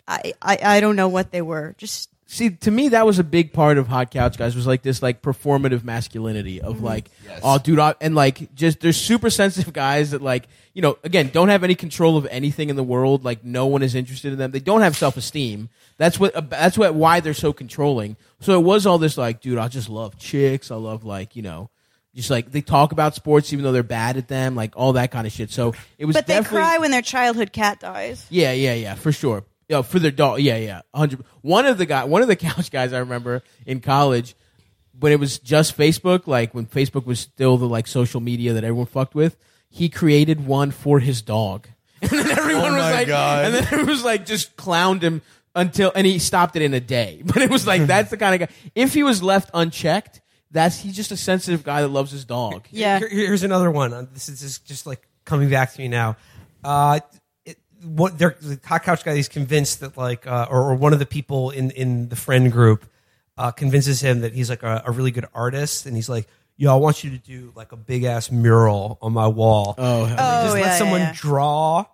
[0.08, 1.74] I, I I don't know what they were.
[1.78, 4.82] Just see to me that was a big part of hot couch guys was like
[4.82, 7.10] this like performative masculinity of like
[7.44, 11.30] oh dude I, and like just there's super sensitive guys that like you know again
[11.30, 14.40] don't have any control of anything in the world like no one is interested in
[14.40, 14.52] them.
[14.52, 15.70] They don't have self-esteem.
[15.98, 18.16] That's what uh, that's what why they're so controlling.
[18.40, 20.72] So it was all this like dude I just love chicks.
[20.72, 21.70] I love like you know
[22.16, 25.12] just like they talk about sports even though they're bad at them like all that
[25.12, 25.52] kind of shit.
[25.52, 28.26] So it was but they cry when their childhood cat dies.
[28.30, 29.44] yeah, yeah, yeah, for sure.
[29.70, 30.40] Yeah, for their dog.
[30.42, 31.24] Yeah, yeah, hundred.
[31.42, 34.36] One of the guy, one of the couch guys I remember in college
[35.00, 38.64] when it was just Facebook, like when Facebook was still the like social media that
[38.64, 39.38] everyone fucked with.
[39.70, 41.68] He created one for his dog,
[42.02, 43.46] and then everyone Oh was like, God.
[43.46, 45.22] and then everyone was like, just clowned him
[45.56, 47.22] until, and he stopped it in a day.
[47.26, 48.56] But it was like that's the kind of guy.
[48.76, 52.68] If he was left unchecked, that's he's just a sensitive guy that loves his dog.
[52.70, 53.00] Yeah.
[53.00, 53.94] Here- here's another one.
[53.94, 56.18] Uh, This is just, just like coming back to me now.
[56.64, 57.20] Uh, it,
[57.84, 61.00] what they're, the hot couch guy is convinced that like, uh, or, or one of
[61.00, 62.86] the people in in the friend group
[63.38, 66.28] uh, convinces him that he's like a, a really good artist, and he's like,
[66.58, 70.06] "Yo, I want you to do like a big ass mural on my wall." Oh,
[70.06, 70.44] hell And yeah.
[70.44, 71.14] just Oh, let someone yeah, yeah.
[71.16, 71.86] draw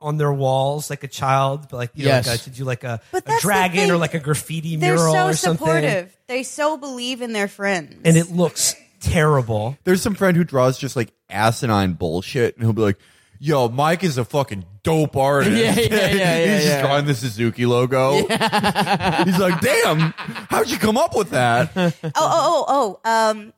[0.00, 2.26] on their walls like a child, but like you know, Yes.
[2.28, 3.90] like, uh, to do like a, But a that's the dragon thing.
[3.90, 6.16] or like a graffiti They're mural so or something, supportive.
[6.28, 7.96] They so believe in their friends.
[8.04, 9.76] and it looks terrible.
[9.84, 12.98] There's some friend who draws just like asinine bullshit, and he'll be like,
[13.38, 16.70] "Yo, Mike is a fucking dope artist." Yeah, yeah, yeah, yeah, He's yeah.
[16.70, 18.14] just drawing the Suzuki logo.
[18.16, 20.14] He's like, "Damn,
[20.50, 23.10] how'd you come up with that?" oh, oh, oh, oh.
[23.30, 23.52] Um,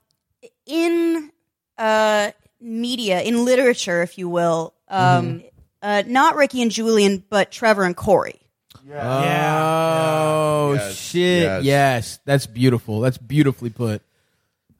[0.66, 1.30] in
[1.78, 5.42] uh, media, in literature, if you will, um,
[5.82, 8.40] uh, not Ricky and Julian, but Trevor and Cory.
[8.86, 9.62] Yeah.
[9.64, 11.42] Oh Yes, shit!
[11.42, 11.64] yes.
[11.64, 12.20] Yes.
[12.24, 13.00] that's beautiful.
[13.00, 14.02] That's beautifully put.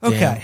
[0.03, 0.19] Okay.
[0.19, 0.43] Damn.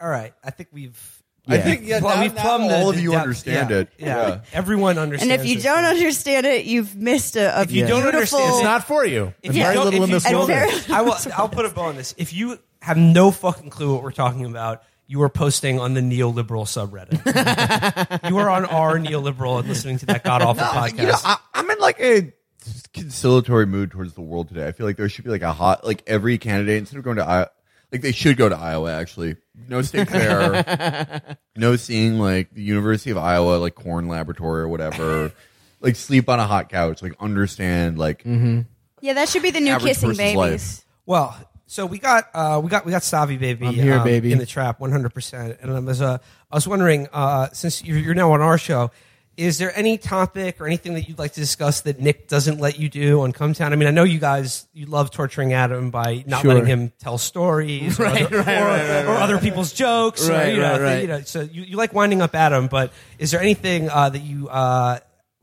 [0.00, 0.32] All right.
[0.44, 1.19] I think we've.
[1.52, 3.22] I think yeah, Well, now, we've now plumbed the- all of the you depth.
[3.22, 3.76] understand Yeah.
[3.78, 3.88] it.
[3.98, 4.40] Yeah.
[4.52, 5.32] Everyone understands.
[5.32, 5.84] And if you this don't thing.
[5.96, 8.38] understand it, you've missed a, a If you don't beautiful.
[8.38, 9.34] understand- It's not for you.
[9.42, 10.90] if There's you very don't- little if in you this don't- wilderness.
[10.90, 11.16] I will.
[11.36, 12.14] I'll put a bow on this.
[12.16, 16.00] If you have no fucking clue what we're talking about, you are posting on the
[16.00, 18.28] neoliberal subreddit.
[18.30, 20.98] you are on our neoliberal and listening to that god awful podcast.
[21.00, 22.32] You know, I, I'm in like a
[22.94, 24.66] conciliatory mood towards the world today.
[24.68, 27.16] I feel like there should be like a hot, like every candidate instead of going
[27.16, 27.50] to Iowa,
[27.92, 28.92] like they should go to Iowa.
[28.92, 29.36] Actually,
[29.68, 31.22] no state fair,
[31.56, 35.32] no seeing like the University of Iowa, like corn laboratory or whatever.
[35.80, 39.72] like sleep on a hot couch, like understand, like yeah, that should be the new
[39.72, 40.36] Average kissing person's babies.
[40.36, 40.84] life.
[41.06, 41.36] Well,
[41.66, 43.66] so we got uh, we got we got Stavvy baby.
[43.66, 44.32] I'm here, um, baby.
[44.32, 45.58] in the trap, one hundred percent.
[45.62, 46.18] And I was uh,
[46.50, 48.90] I was wondering uh, since you're, you're now on our show,
[49.40, 52.78] is there any topic or anything that you'd like to discuss that Nick doesn't let
[52.78, 53.72] you do on Cum Town?
[53.72, 56.52] I mean, I know you guys you love torturing Adam by not Sure.
[56.52, 60.28] letting him tell stories or, other, right, or, right, right, or other people's jokes.
[60.28, 61.02] or, Right, you know, right, right.
[61.02, 64.20] You know, so you, you like winding up Adam, but is there anything uh, that
[64.22, 64.98] you uh,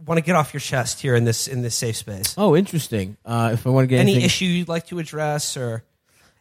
[0.05, 2.35] want to get off your chest here in this in this safe space?
[2.37, 3.17] Oh, interesting.
[3.25, 5.83] Uh, if I want to get any anything, issue you'd like to address or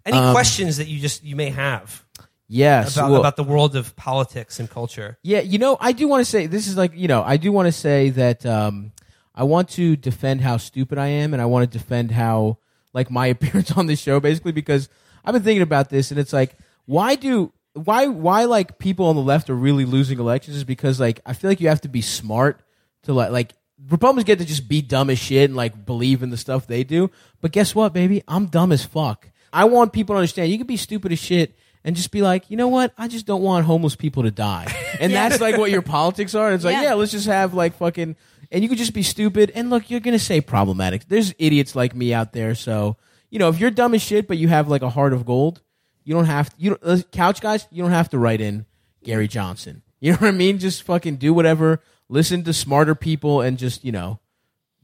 [0.05, 2.05] any Um, questions that you just you may have
[2.49, 6.09] yes, about, well- about the world of politics and culture Yeah, you know, I do
[6.09, 8.93] want to say this is like, you know, I do want to say that um,
[9.35, 12.59] I want to defend how stupid I am, and I want to defend how
[12.93, 14.89] like my appearance on this show, basically, because
[15.25, 19.17] I've been thinking about this, and it's like, why do why why like people on
[19.17, 21.89] the left are really losing elections is because like I feel like you have to
[21.89, 22.61] be smart
[23.03, 23.55] to like like
[23.91, 26.85] Republicans get to just be dumb as shit and like believe in the stuff they
[26.85, 27.11] do,
[27.43, 29.31] but guess what, baby, I'm dumb as fuck.
[29.53, 31.55] I want people to understand you can be stupid as shit
[31.87, 32.93] and just be like, you know what?
[32.99, 34.67] I just don't want homeless people to die.
[34.99, 36.53] And that's like what your politics are.
[36.55, 36.83] It's like, Yeah.
[36.83, 38.17] yeah, let's just have like fucking,
[38.51, 39.53] and you could just be stupid.
[39.55, 41.07] And look, you're going to say problematic.
[41.07, 42.55] There's idiots like me out there.
[42.55, 42.97] So,
[43.29, 45.61] you know, if you're dumb as shit, but you have like a heart of gold,
[46.03, 48.65] you don't have to, you don't, uh, couch guys, you don't have to write in
[49.05, 49.83] Gary Johnson.
[50.01, 50.59] You know what I mean?
[50.59, 51.81] Just fucking do whatever,
[52.11, 54.19] listen to smarter people and just, you know,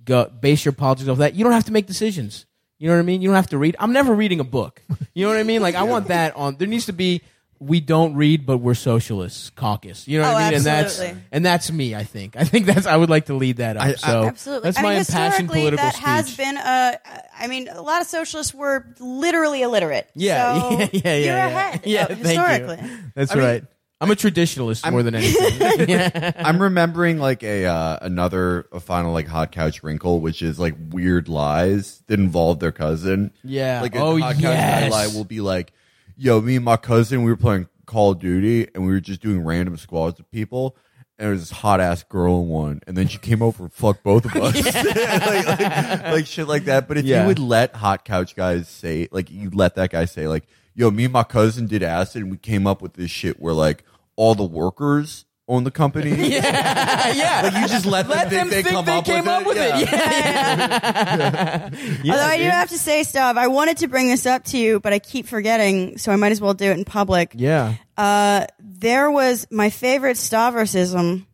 [0.05, 1.35] go base your politics off that.
[1.35, 2.47] You don't have to make decisions.
[2.83, 3.23] You know what I mean?
[3.23, 3.77] You don't have to read.
[3.79, 4.83] I'm never reading a book.
[5.15, 5.63] You know what I mean?
[5.63, 6.57] Like I want that on.
[6.57, 7.23] There needs to be
[7.61, 10.09] we don't read, but we're socialists caucus.
[10.09, 10.55] You know what Oh, I mean?
[10.57, 11.23] And that's absolutely.
[11.31, 11.95] and that's me.
[11.95, 12.35] I think.
[12.37, 12.87] I think that's.
[12.89, 13.85] I would like to lead that up.
[13.85, 14.65] I- I- so Absolutely.
[14.67, 16.05] that's I my mean, impassioned historically, political that speech.
[16.07, 16.99] has been a.
[17.39, 20.11] I mean, a lot of socialists were literally illiterate.
[20.17, 21.15] yeah, So yeah, yeah, yeah.
[21.15, 21.47] You're yeah.
[21.47, 21.81] ahead.
[21.87, 22.79] Yeah, uh, thank historically.
[22.83, 22.99] you.
[23.15, 23.65] That's I mean- right.
[24.03, 25.89] I'm a traditionalist more than anything.
[25.89, 26.33] yeah.
[26.37, 30.75] I'm remembering like a uh, another a final like hot couch wrinkle, which is like
[30.91, 33.31] weird lies that involve their cousin.
[33.45, 33.81] Yeah.
[33.81, 34.91] like a Oh, hot couch yes.
[34.91, 35.73] lie will be like,
[36.17, 39.23] "Yo, me and my cousin, we were playing Call of Duty, and we were just
[39.23, 40.77] doing random squads of people."
[41.19, 43.73] And there was this hot ass girl in one, and then she came over and
[43.73, 46.89] fucked both of us, like, like, like shit like that.
[46.89, 47.21] But if Yeah.
[47.23, 50.45] you would let hot couch guys say, like, you let that guy say, like,
[50.75, 53.55] "Yo, me and my cousin did acid, and we came up with this shit where
[53.55, 53.85] like
[54.17, 57.41] all the workers own the company." yeah, yeah.
[57.45, 59.29] Like you just let them Let think them they think come they up came with
[59.29, 59.47] up it.
[59.49, 59.79] with yeah.
[59.79, 59.89] it.
[59.93, 61.71] Yeah.
[62.05, 64.59] Yeah, Although I do have to say, Stav, I wanted to bring this up to
[64.59, 67.33] you, but I keep forgetting, so I might as well do it in public.
[67.37, 67.75] Yeah.
[67.97, 71.27] Uh, there was my favorite Stavrisism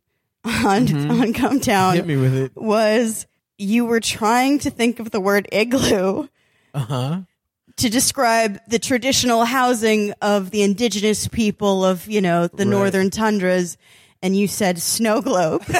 [0.44, 1.96] on on Cum Town Mm-hmm.
[1.96, 2.52] Hit me with it.
[2.56, 3.26] was
[3.56, 6.28] you were trying to think of the word igloo
[6.74, 7.20] Uh huh.
[7.78, 12.66] To describe the traditional housing of the indigenous people of you know the Right.
[12.68, 13.76] northern tundras,
[14.22, 15.62] and you said snow globe.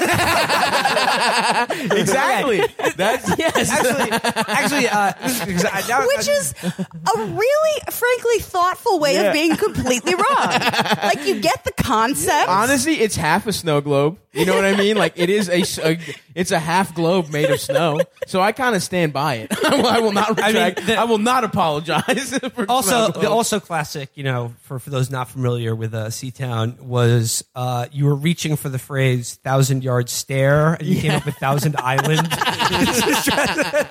[1.91, 2.61] Exactly.
[2.95, 3.69] That's yes.
[3.71, 4.11] actually,
[4.47, 9.21] actually, uh, this is because I, now, which is a really, frankly, thoughtful way Yeah.
[9.23, 10.23] of being completely wrong.
[11.03, 12.49] like you get the concept.
[12.49, 14.17] Honestly, it's half a snow globe.
[14.31, 14.95] You know what I mean?
[14.95, 15.97] Like it is a, s- a-
[16.35, 17.99] it's a half globe made of snow.
[18.27, 19.51] So I kind of stand by it.
[19.65, 20.89] I will, I will not I mean, retract.
[20.89, 22.37] I, will not apologize.
[22.53, 26.79] For also the also classic, you know, for for those not familiar with uh, Seatown,
[26.79, 31.25] was uh, you were reaching for the phrase "thousand yard stare" and you came up
[31.25, 32.27] with "thousand island,"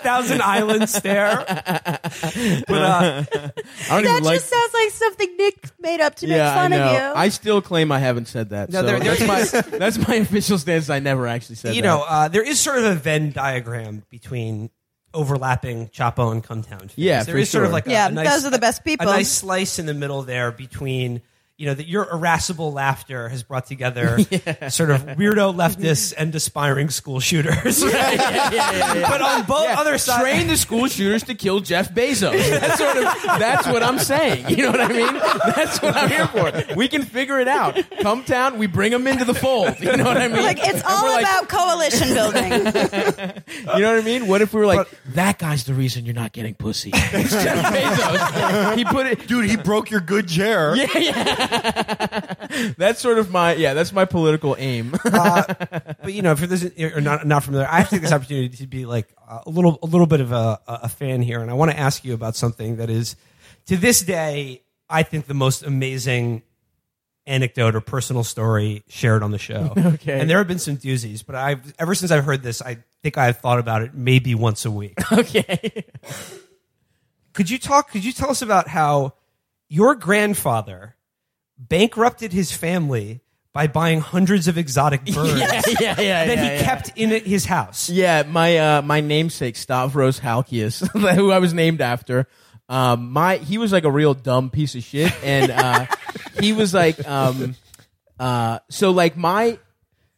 [0.03, 4.35] "thousand island stare." But uh, I don't that even like.
[4.39, 6.99] just sounds like something Nick made up to yeah, make fun of you.
[7.21, 8.71] I still claim I haven't said that.
[8.71, 10.91] No, so there- there that's my that's my official stance.
[10.91, 11.89] I never actually said you that.
[11.89, 14.71] know, uh, there is sort of a Venn diagram between
[15.15, 16.81] overlapping Chapo and Cumtown.
[16.81, 16.93] Fans.
[16.97, 18.85] Yeah, there for is sort of like a, Yeah, a nice, those are the best
[18.85, 19.09] people.
[19.09, 21.23] A nice slice in the middle there between.
[21.59, 24.19] You know that your irascible laughter has brought together
[24.71, 27.83] sort of weirdo leftists and aspiring school shooters.
[27.83, 32.31] But on both Yeah, other sides, train the school shooters to kill Jeff Bezos.
[32.61, 33.03] That's sort of
[33.41, 34.49] that's what I'm saying.
[34.51, 35.15] You know what I mean?
[35.57, 36.75] That's what I'm here for.
[36.77, 37.77] We can figure it out.
[38.03, 39.81] Cum Town, we bring them into the fold.
[39.81, 40.43] You know what I mean?
[40.43, 43.35] like it's all we're like, about coalition building.
[43.75, 44.27] You know what I mean?
[44.29, 46.91] What if we were like, that guy's the reason you're not getting pussy?
[46.95, 48.77] It's Jeff Bezos.
[48.77, 49.27] He put it.
[49.27, 50.75] Dude, he broke your good chair.
[50.77, 51.48] Yeah, yeah.
[52.79, 53.75] that's sort of my yeah.
[53.75, 54.91] That's my political aim.
[55.05, 58.57] but you know, for this or not not familiar, I have to take this opportunity
[58.57, 61.51] to be like uh, a little a little bit of a, a fan here, and
[61.51, 63.17] I want to ask you about something that is
[63.67, 66.43] to this day I think the most amazing
[67.27, 69.75] anecdote or personal story shared on the show.
[69.99, 70.21] Okay.
[70.21, 73.19] and there have been some doozies, but I've ever since I've heard this, I think
[73.19, 74.95] I've thought about it maybe once a week.
[75.13, 75.85] okay.
[77.33, 77.91] could you talk?
[77.91, 79.15] Could you tell us about how
[79.69, 80.97] your grandfather
[81.59, 83.21] bankrupted his family
[83.53, 85.41] by buying hundreds of exotic birds?
[85.41, 86.27] Yeah, yeah, yeah.
[86.27, 86.63] that yeah, he yeah.
[86.63, 87.91] kept in his house.
[87.91, 92.29] Yeah, my uh, my namesake Stavros Halkias, who I was named after.
[92.69, 95.87] Um, my he was like a real dumb piece of shit, and uh,
[96.41, 97.57] he was like, um,
[98.19, 99.59] uh, so like my.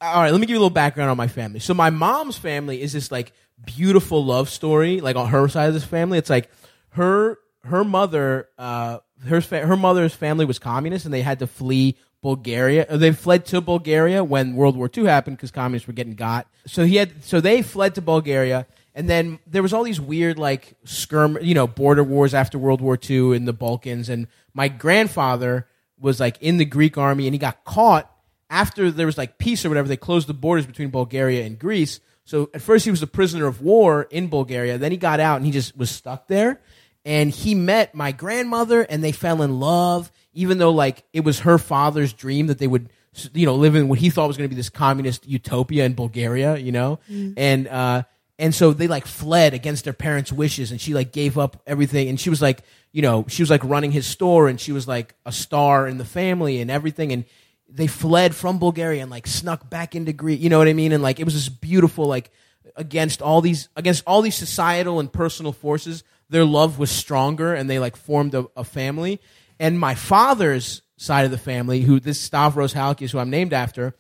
[0.03, 1.61] All right, let me give you a little background on my family.
[1.61, 3.35] So my mom's family is this like
[3.67, 5.03] beautiful love story.
[5.03, 6.51] Like on her side of this family, it's like
[6.91, 11.47] her her mother uh her fa- her mother's family was communist and they had to
[11.47, 12.87] flee Bulgaria.
[12.97, 16.47] They fled to Bulgaria when World War II happened because communists were getting got.
[16.67, 20.39] So he had so they fled to Bulgaria and then there was all these weird
[20.39, 24.69] like skirm you know border wars after World War II in the Balkans and my
[24.69, 25.67] grandfather
[25.99, 28.11] was like in the Greek army and he got caught
[28.51, 32.01] after there was like peace or whatever, they closed the borders between Bulgaria and Greece.
[32.25, 34.77] So at first he was a prisoner of war in Bulgaria.
[34.77, 36.61] Then he got out and he just was stuck there.
[37.05, 41.41] And he met my grandmother and they fell in love, even though like it was
[41.41, 42.91] her father's dream that they would,
[43.33, 45.95] you know, live in what he thought was going to be this communist utopia in
[45.95, 47.01] Bulgaria, you know?
[47.37, 48.03] And, uh,
[48.39, 52.09] and so they like fled against their parents' wishes and she like gave up everything.
[52.09, 54.87] And she was like, you know, she was like running his store and she was
[54.89, 57.13] like a star in the family and everything.
[57.13, 57.25] And,
[57.73, 60.41] they fled from Bulgaria and like snuck back into Greece.
[60.41, 60.93] You know what I mean?
[60.93, 62.31] And like it was this beautiful like
[62.77, 67.69] against all these against all these societal and personal forces, their love was stronger and
[67.69, 69.21] they like formed a, a family.
[69.59, 73.95] And my father's side of the family, who this Stavros Halkias, who I'm named after,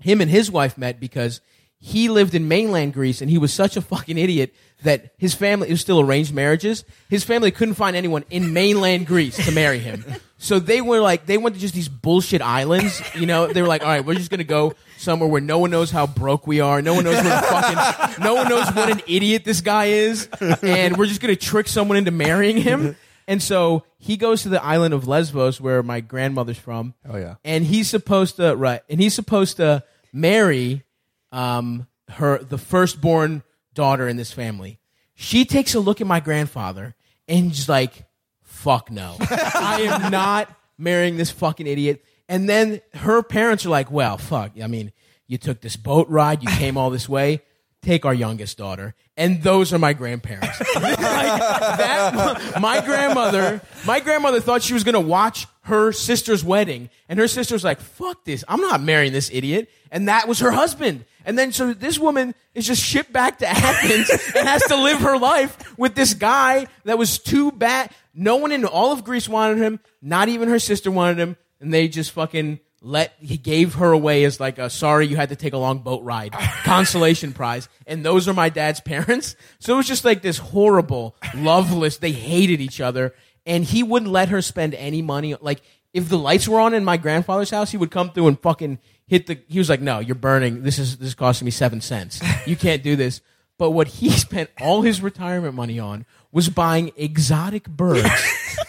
[0.00, 1.40] him and his wife met because
[1.80, 5.68] he lived in mainland Greece and he was such a fucking idiot that his family
[5.68, 6.84] it was still arranged marriages.
[7.08, 10.04] His family couldn't find anyone in mainland Greece to marry him.
[10.40, 13.48] So they were like they went to just these bullshit islands, you know.
[13.48, 15.90] They were like, "All right, we're just going to go somewhere where no one knows
[15.90, 16.82] how broke we are.
[16.82, 20.28] No one knows what a fucking no one knows what an idiot this guy is,
[20.62, 22.96] and we're just going to trick someone into marrying him."
[23.28, 26.94] And so he goes to the island of Lesbos where my grandmother's from.
[27.06, 27.34] Oh, yeah.
[27.44, 29.84] And he's supposed to right, and he's supposed to
[30.14, 30.82] marry
[31.30, 33.42] um, her the firstborn
[33.74, 34.80] daughter in this family.
[35.14, 36.94] She takes a look at my grandfather
[37.26, 38.06] and she's like,
[38.42, 43.90] "Fuck no, I am not marrying this fucking idiot." And then her parents are like,
[43.90, 44.52] "Well, fuck.
[44.62, 44.92] I mean,
[45.26, 47.42] you took this boat ride, you came all this way."
[47.80, 50.60] Take our youngest daughter, and those are my grandparents.
[50.74, 57.20] Like, that, my grandmother, my grandmother thought she was gonna watch her sister's wedding, and
[57.20, 58.44] her sister's like, "Fuck this!
[58.48, 61.04] I'm not marrying this idiot." And that was her husband.
[61.24, 65.00] And then so this woman is just shipped back to Athens and has to live
[65.00, 67.90] her life with this guy that was too bad.
[68.14, 69.78] No one in all of Greece wanted him.
[70.00, 74.24] Not even her sister wanted him, and they just fucking let he gave her away
[74.24, 76.32] as like a sorry you had to take a long boat ride.
[76.64, 77.68] Consolation prize.
[77.86, 79.36] And those are my dad's parents.
[79.58, 83.14] So it was just like this horrible loveless they hated each other.
[83.46, 85.34] And he wouldn't let her spend any money.
[85.40, 88.40] Like if the lights were on in my grandfather's house he would come through and
[88.40, 90.62] fucking hit the he was like no you're burning.
[90.62, 92.20] This is this is costing me seven cents.
[92.46, 93.20] You can't do this.
[93.58, 98.08] But what he spent all his retirement money on was buying exotic birds.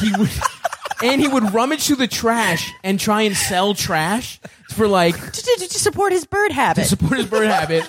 [0.00, 0.30] He would
[1.04, 4.40] and he would rummage through the trash and try and sell trash
[4.70, 6.82] for like to, to, to support his bird habit.
[6.82, 7.88] to support his bird habit.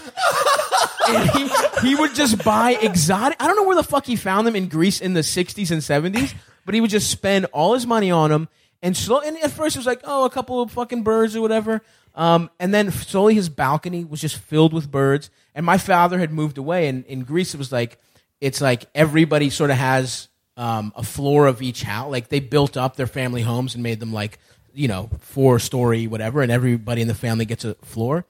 [1.08, 3.42] And he, he would just buy exotic.
[3.42, 5.82] I don't know where the fuck he found them in Greece in the 60s and
[5.82, 6.34] 70s,
[6.66, 8.50] but he would just spend all his money on them.
[8.82, 11.42] And slow, and at first it was like, oh, a couple of fucking birds or
[11.42, 11.82] whatever.
[12.16, 15.30] Um, and then slowly his balcony was just filled with birds.
[15.54, 16.88] And my father had moved away.
[16.88, 18.00] And in Greece it was like,
[18.42, 22.12] it's like everybody sort of has um, a floor of each house.
[22.12, 24.40] Like they built up their family homes and made them like,
[24.74, 26.42] you know, four story, whatever.
[26.42, 28.26] And everybody in the family gets a floor.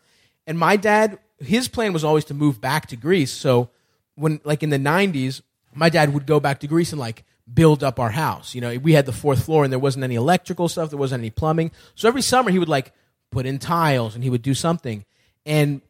[0.47, 3.32] And my dad, his plan was always to move back to Greece.
[3.32, 3.69] So
[4.15, 5.41] when, like in the 90s,
[5.73, 8.55] my dad would go back to Greece and like build up our house.
[8.55, 11.21] You know, we had the fourth floor and there wasn't any electrical stuff, there wasn't
[11.21, 11.71] any plumbing.
[11.95, 12.93] So every summer he would like
[13.32, 15.05] put in tiles and he would do something.
[15.45, 15.82] And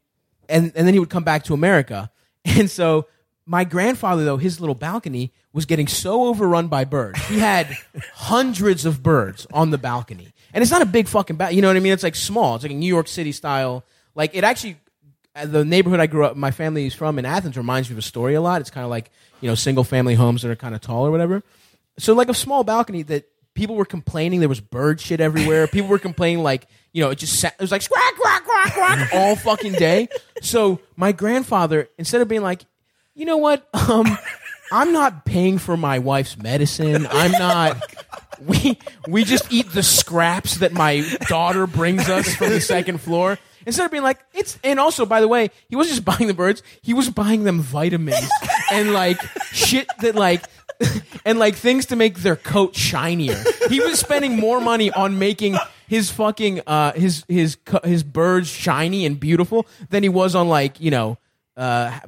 [0.49, 2.11] and and then he would come back to America.
[2.47, 3.07] And so
[3.45, 7.23] my grandfather though, his little balcony was getting so overrun by birds.
[7.27, 7.67] He had
[8.13, 10.33] hundreds of birds on the balcony.
[10.53, 11.93] And it's not a big fucking balcony, you know what I mean?
[11.93, 12.55] It's like small.
[12.55, 13.83] It's like a New York City style.
[14.15, 14.77] Like it actually
[15.35, 17.99] uh, the neighborhood I grew up, my family is from in Athens, reminds me of
[17.99, 18.61] a story a lot.
[18.61, 21.11] It's kind of like you know single family homes that are kind of tall or
[21.11, 21.43] whatever.
[21.99, 25.67] So like a small balcony that people were complaining there was bird shit everywhere.
[25.67, 28.73] people were complaining like you know it just sat, it was like squawk quack quack
[28.73, 30.07] quack all fucking day.
[30.41, 32.65] So my grandfather instead of being like,
[33.15, 34.17] you know what, um,
[34.71, 37.07] I'm not paying for my wife's medicine.
[37.09, 37.83] I'm not.
[38.45, 43.39] We we just eat the scraps that my daughter brings us from the second floor.
[43.65, 46.33] Instead of being like, it's, and also, by the way, he wasn't just buying the
[46.33, 48.29] birds, he was buying them vitamins
[48.71, 49.19] and like
[49.51, 50.43] shit that like,
[51.25, 53.41] and like things to make their coat shinier.
[53.69, 55.57] He was spending more money on making
[55.87, 60.79] his fucking, uh, his, his, his birds shiny and beautiful than he was on like,
[60.79, 61.17] you know,
[61.57, 61.99] uh,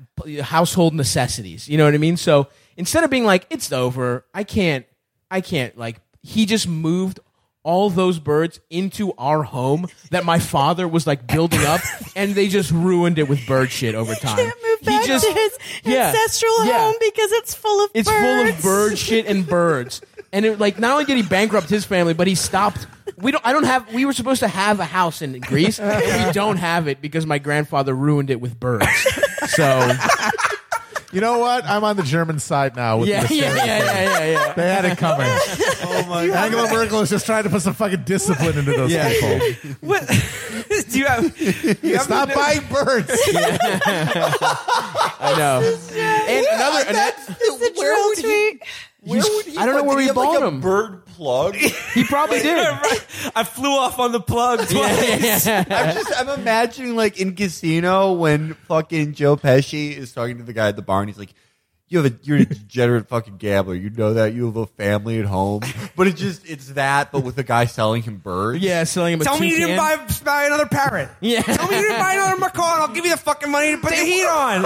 [0.42, 1.68] household necessities.
[1.70, 2.18] You know what I mean?
[2.18, 4.86] So instead of being like, it's over, I can't,
[5.30, 7.20] I can't, like, he just moved
[7.64, 11.82] all those birds into our home that my father was like building up,
[12.16, 14.38] and they just ruined it with bird shit over time.
[14.38, 16.78] Can't move back he just, to his yeah, ancestral yeah.
[16.80, 18.22] home because it's full of It's birds.
[18.22, 20.02] full of bird shit and birds.
[20.32, 22.88] And it, like, not only did he bankrupt his family, but he stopped.
[23.18, 23.46] We don't.
[23.46, 23.94] I don't have.
[23.94, 27.26] We were supposed to have a house in Greece, and we don't have it because
[27.26, 28.88] my grandfather ruined it with birds.
[29.48, 29.92] So
[31.14, 31.64] You know what?
[31.64, 32.98] I'm on the German side now.
[32.98, 34.54] With yeah, this yeah, yeah, yeah, yeah, yeah.
[34.54, 35.28] They had it coming.
[35.90, 39.10] Oh my Angela Merkel is just trying to put some fucking discipline into those Yeah.
[39.10, 39.76] people.
[39.82, 40.06] What?
[40.90, 41.40] Do you have?
[41.40, 43.10] You have Stop the- buying birds.
[45.20, 45.78] I know.
[46.28, 46.84] And another.
[46.88, 48.64] and that- the dril tweet.
[49.08, 49.58] Where would he?
[49.58, 50.62] I don't know did where he he have, like, bought a him.
[50.62, 51.56] Bird plug.
[51.94, 52.58] he probably did.
[53.36, 55.48] I flew off on the plug twice.
[55.48, 60.54] I'm just I'm imagining like in Casino when fucking Joe Pesci is talking to the
[60.54, 61.34] guy at the bar and he's like,
[61.90, 63.76] "You have a you're a degenerate fucking gambler.
[63.76, 65.62] You know that you have a family at home,
[65.96, 68.62] but it's just it's that, but with a guy selling him birds.
[68.64, 70.08] Yeah, selling him a Tell me you didn't toucan.
[70.08, 71.10] buy, buy another parrot.
[71.22, 71.42] Yeah.
[71.42, 73.78] Tell me you didn't buy another macaw, and I'll give you the fucking money to
[73.78, 74.66] put the heat on.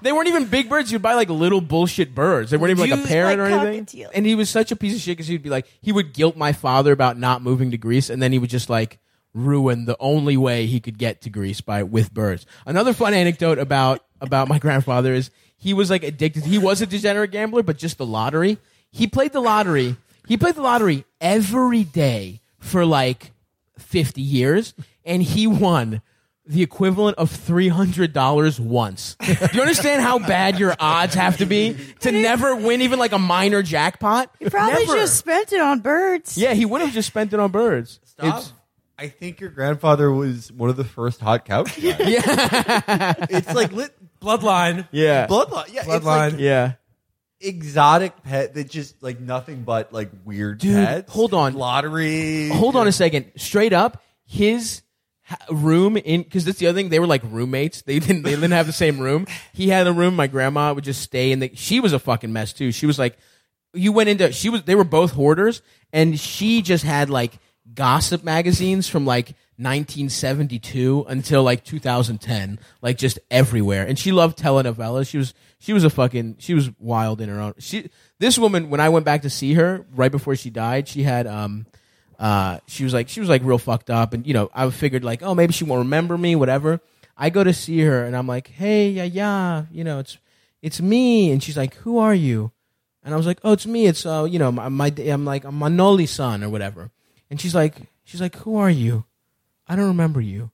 [0.02, 0.92] They weren't even big birds.
[0.92, 2.50] You'd buy like little bullshit birds.
[2.50, 3.86] They weren't even like a Used parrot like or anything.
[3.86, 4.10] cockatiel.
[4.14, 6.36] And he was such a piece of shit because he'd be like, he would guilt
[6.36, 8.98] my father about not moving to Greece, and then he would just like
[9.34, 12.46] ruin the only way he could get to Greece by with birds.
[12.66, 15.30] Another fun anecdote about about my grandfather is
[15.66, 16.44] he was like addicted.
[16.44, 18.58] He was a degenerate gambler, but just the lottery.
[18.92, 19.96] He played the lottery.
[20.28, 23.32] He played the lottery every day for like
[23.78, 26.02] 50 years and he won
[26.46, 29.16] the equivalent of $300 once.
[29.20, 33.10] Do you understand how bad your odds have to be to never win even like
[33.10, 34.32] a minor jackpot?
[34.38, 34.98] You probably Never.
[34.98, 36.38] just spent it on birds.
[36.38, 37.98] Yeah, he would have just spent it on birds.
[38.04, 38.24] Stop.
[38.26, 38.52] It's-
[38.98, 41.82] I think your grandfather was one of the first hot couch guys.
[42.00, 43.14] yeah.
[43.28, 43.92] it's like lit
[44.26, 44.88] Bloodline.
[44.90, 45.26] yeah.
[45.26, 45.72] bloodline.
[45.72, 46.32] Yeah, it's Bloodline.
[46.32, 46.72] like Yeah.
[47.40, 51.12] exotic pet that just like nothing but like weird Dude, pets.
[51.12, 51.54] hold on.
[51.54, 52.48] lottery.
[52.48, 53.26] Hold on a second.
[53.36, 54.82] Straight up, his
[55.22, 56.88] ha- room in because that's the other thing.
[56.88, 57.82] They were like roommates.
[57.82, 58.22] They didn't.
[58.22, 59.26] They didn't have the same room.
[59.52, 60.16] He had a room.
[60.16, 61.50] My grandma would just stay in the.
[61.54, 62.72] She was a fucking mess too.
[62.72, 63.16] She was like,
[63.74, 64.32] you went into.
[64.32, 64.62] She was.
[64.62, 65.62] They were both hoarders,
[65.92, 67.32] and she just had like
[67.74, 73.86] gossip magazines from like 1972 until like 2010, like just everywhere.
[73.86, 75.08] And she loved telenovelas.
[75.08, 77.54] She was she was a fucking she was wild in her own.
[77.58, 81.02] She this woman when I went back to see her right before she died, she
[81.02, 81.66] had um
[82.18, 85.04] uh she was like she was like real fucked up and you know, I figured
[85.04, 86.80] like, oh, maybe she won't remember me, whatever.
[87.16, 90.18] I go to see her and I'm like, "Hey, yeah, yeah, you know, it's
[90.60, 92.52] it's me." And she's like, "Who are you?"
[93.02, 93.86] And I was like, "Oh, it's me.
[93.86, 96.90] It's uh, you know, my, my I'm like I'm son or whatever."
[97.30, 99.04] And she's like, she's like, "Who are you?"
[99.68, 100.50] I don't remember you.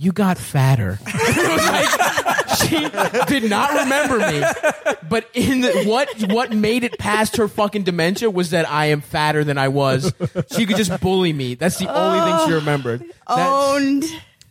[0.00, 0.98] You got fatter.
[1.06, 4.44] it was like she did not remember me.
[5.08, 9.00] But in the, what what made it past her fucking dementia was that I am
[9.00, 10.12] fatter than I was.
[10.54, 11.54] She could just bully me.
[11.54, 13.00] That's the only thing she remembered.
[13.00, 14.04] That's- Owned.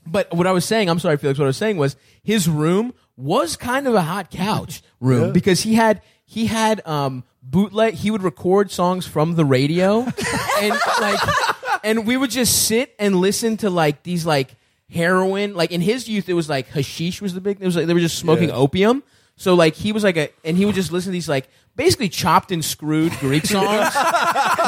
[0.05, 1.39] but what I was saying, I'm sorry, Felix.
[1.39, 5.61] What I was saying was his room was kind of a hot couch room because
[5.61, 7.95] he had he had um bootleg.
[7.95, 9.99] He would record songs from the radio,
[10.61, 11.19] and like,
[11.83, 14.55] and we would just sit and listen to like these like
[14.89, 15.55] heroin.
[15.55, 17.61] Like in his youth, it was like hashish was the big.
[17.61, 19.03] It was like they were just smoking opium.
[19.37, 22.09] So like he was like a, and he would just listen to these like basically
[22.09, 23.93] chopped and screwed Greek songs.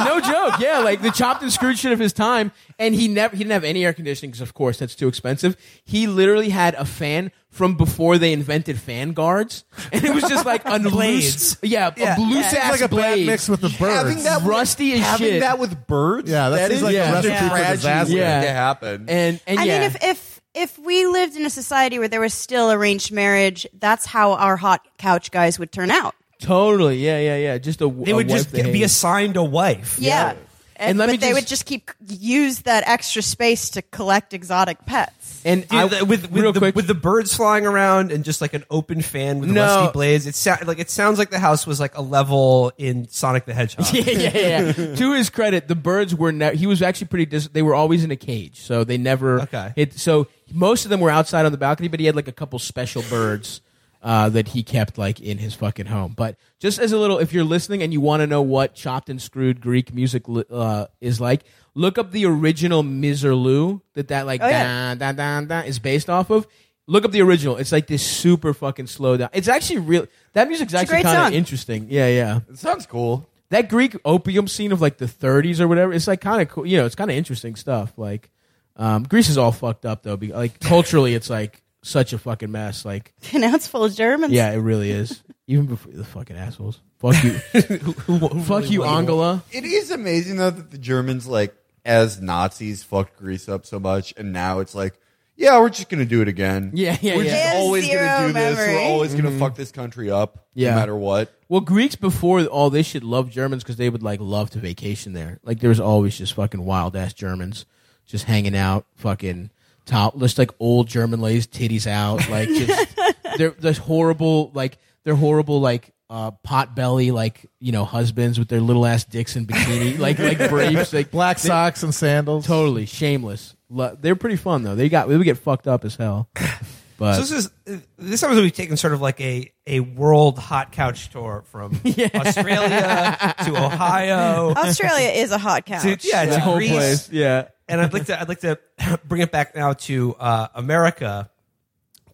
[0.06, 2.52] no joke, yeah, like the chopped and screwed shit of his time.
[2.78, 5.58] And he never, he didn't have any air conditioning because of course that's too expensive.
[5.84, 10.46] He literally had a fan from before they invented fan guards, and it was just
[10.46, 11.58] like a Blades.
[11.64, 12.16] loose, yeah, Yeah.
[12.16, 13.26] a loose Yeah, ass like a bad blade.
[13.26, 13.80] mix with the birds.
[13.96, 14.24] Having birds.
[14.26, 15.06] that with- Rusty as shit.
[15.08, 15.40] having shit.
[15.42, 16.30] that with birds.
[16.30, 18.16] Yeah, that that seems is like a such recipe for disaster.
[18.16, 18.42] Yeah.
[18.44, 19.06] to happen.
[19.10, 20.29] and and I yeah, mean, if, if
[20.60, 24.58] if we lived in a society where there was still arranged marriage, that's how our
[24.58, 26.14] hot couch guys would turn out.
[26.42, 27.58] totally, yeah, yeah, yeah.
[27.58, 28.94] Just a They a would wife just that get, be hates.
[28.94, 29.98] assigned a wife.
[30.00, 30.32] Yeah.
[30.32, 33.82] And And, let but me they just- would just keep use that extra space to
[33.82, 35.19] collect exotic pets.
[35.46, 38.24] And Dude, I, the- with with real the, quick, with the birds flying around and
[38.24, 39.62] just like an open fan with No.
[39.64, 43.08] rusty blades, it sound like it sounds like the house was like a level in
[43.10, 43.88] Sonic the Hedgehog.
[43.94, 44.96] yeah, yeah, yeah.
[44.96, 46.32] to his credit, the birds were.
[46.32, 47.26] Ne- he was actually pretty.
[47.26, 49.42] Dis- they were always in a cage, so they never.
[49.42, 49.74] Okay.
[49.76, 52.32] Hit, so most of them were outside on the balcony, but he had like a
[52.34, 53.62] couple special birds
[54.02, 56.14] uh, that he kept like in his fucking home.
[56.16, 59.10] But just as a little, if you're listening and you want to know what chopped
[59.10, 61.44] and screwed Greek music uh, is like,
[61.76, 64.96] look up the original Miserlou that that like Oh, yeah.
[64.96, 66.48] da, da, da, da, is based off of.
[66.88, 67.58] Look up the original.
[67.58, 69.30] It's like this super fucking slow down.
[69.34, 70.08] It's actually real.
[70.34, 71.86] That music's a actually kind of interesting.
[71.90, 73.30] Yeah, yeah it sounds cool.
[73.50, 75.94] that Greek opium scene of like the 30s or whatever.
[75.94, 76.66] It's like kind of cool.
[76.66, 77.94] You know, it's kind of interesting stuff.
[77.96, 78.32] Like,
[78.76, 80.18] um, Greece is all fucked up though.
[80.18, 82.86] Be- Like culturally, it's like such a fucking mess.
[82.86, 84.34] Like, now it's full of Germans.
[84.34, 85.24] yeah, it really is.
[85.48, 86.80] Even before the fucking assholes.
[87.00, 87.32] Fuck you.
[88.44, 89.42] Fuck you, Angela.
[89.52, 91.56] It is amazing though that the Germans, like
[91.86, 95.00] as Nazis, fucked Greece up so much, and now it's like,
[95.36, 96.72] yeah, we're just gonna do it again.
[96.74, 97.32] Yeah, yeah, we're yeah.
[97.32, 98.58] just have always gonna do this.
[98.58, 99.62] We're always gonna fuck mm-hmm.
[99.62, 100.72] this country up, Yeah.
[100.72, 101.34] no matter what.
[101.48, 105.14] Well, Greeks before all this shit loved Germans because they would like love to vacation
[105.14, 105.40] there.
[105.44, 107.66] Like there was always just fucking wild ass Germans
[108.06, 109.52] just hanging out, fucking
[109.90, 112.96] top, just like old German ladies, titties out, like just
[113.38, 118.48] they're there's horrible like they're horrible like uh, pot belly like you know husbands with
[118.48, 122.46] their little ass dicks in bikini, like like briefs, like Black they- socks and sandals.
[122.48, 123.56] totally shameless.
[123.70, 124.76] Lo- They're pretty fun though.
[124.76, 126.28] They got we would get fucked up as hell,
[126.98, 130.72] but So this is this time we've taken sort of like a a world hot
[130.72, 131.80] couch tour from
[132.16, 134.54] Australia to Ohio.
[134.56, 135.84] Australia is a hot couch.
[135.84, 136.72] To, yeah, the to whole Greece.
[136.72, 137.50] place, yeah.
[137.70, 138.60] And I'd like to I'd like to
[139.06, 141.30] bring it back now to uh, America,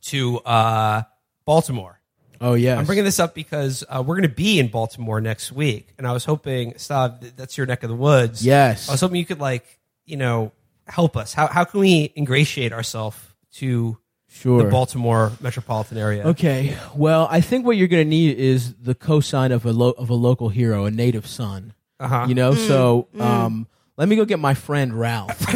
[0.03, 1.03] to uh,
[1.45, 1.99] Baltimore.
[2.41, 5.51] Oh yeah, I'm bringing this up because uh, we're going to be in Baltimore next
[5.51, 8.45] week, and I was hoping, Stav, that's your neck of the woods.
[8.45, 8.89] Yes.
[8.89, 10.51] I was hoping you could like you know
[10.85, 11.33] help us.
[11.33, 13.17] How how can we ingratiate ourselves
[13.53, 13.97] to
[14.29, 14.63] sure.
[14.63, 16.27] the Baltimore metropolitan area?
[16.27, 16.77] Okay.
[16.93, 20.09] Well, I think what you're going to need is the cosign of a lo- of
[20.09, 21.73] a local hero, a native son.
[21.97, 22.25] Uh-huh.
[22.27, 23.67] You know, so um,
[23.97, 25.41] let me go get my friend Ralph.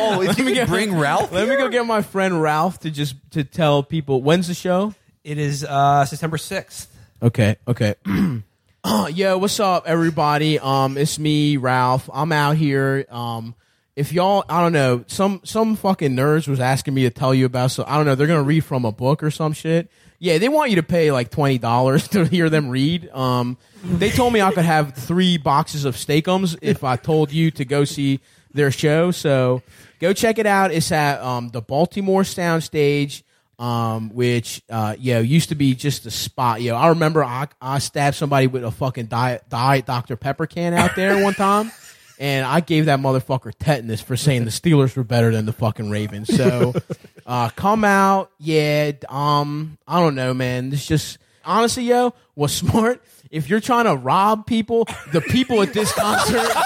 [0.00, 2.80] Oh, if you me could get- bring Ralph, let me go get my friend Ralph
[2.80, 4.94] to just to tell people when's the show.
[5.24, 6.88] It is uh, September sixth.
[7.22, 7.94] Okay, okay.
[8.84, 10.58] Uh, Yo, what's up, everybody?
[10.60, 12.08] Um, it's me, Ralph.
[12.12, 13.04] I'm out here.
[13.10, 13.54] Um,
[13.98, 17.46] if y'all, I don't know, some some fucking nerds was asking me to tell you
[17.46, 17.72] about.
[17.72, 19.90] So I don't know, they're gonna read from a book or some shit.
[20.20, 23.10] Yeah, they want you to pay like twenty dollars to hear them read.
[23.10, 27.50] Um, they told me I could have three boxes of steakums if I told you
[27.50, 28.20] to go see
[28.54, 29.10] their show.
[29.10, 29.62] So
[29.98, 30.70] go check it out.
[30.70, 33.24] It's at um, the Baltimore Soundstage
[33.58, 36.62] um, which uh, yo used to be just a spot.
[36.62, 40.74] Yo, I remember I, I stabbed somebody with a fucking diet, diet Dr Pepper can
[40.74, 41.72] out there one time,
[42.18, 45.88] and I gave that motherfucker tetanus for saying the Steelers were better than the fucking
[45.88, 46.34] Ravens.
[46.34, 46.74] So,
[47.26, 48.92] uh, come out, yeah.
[49.08, 50.72] Um, I don't know, man.
[50.72, 53.02] It's just honestly, yo, was smart.
[53.30, 56.50] If you're trying to rob people, the people at this concert.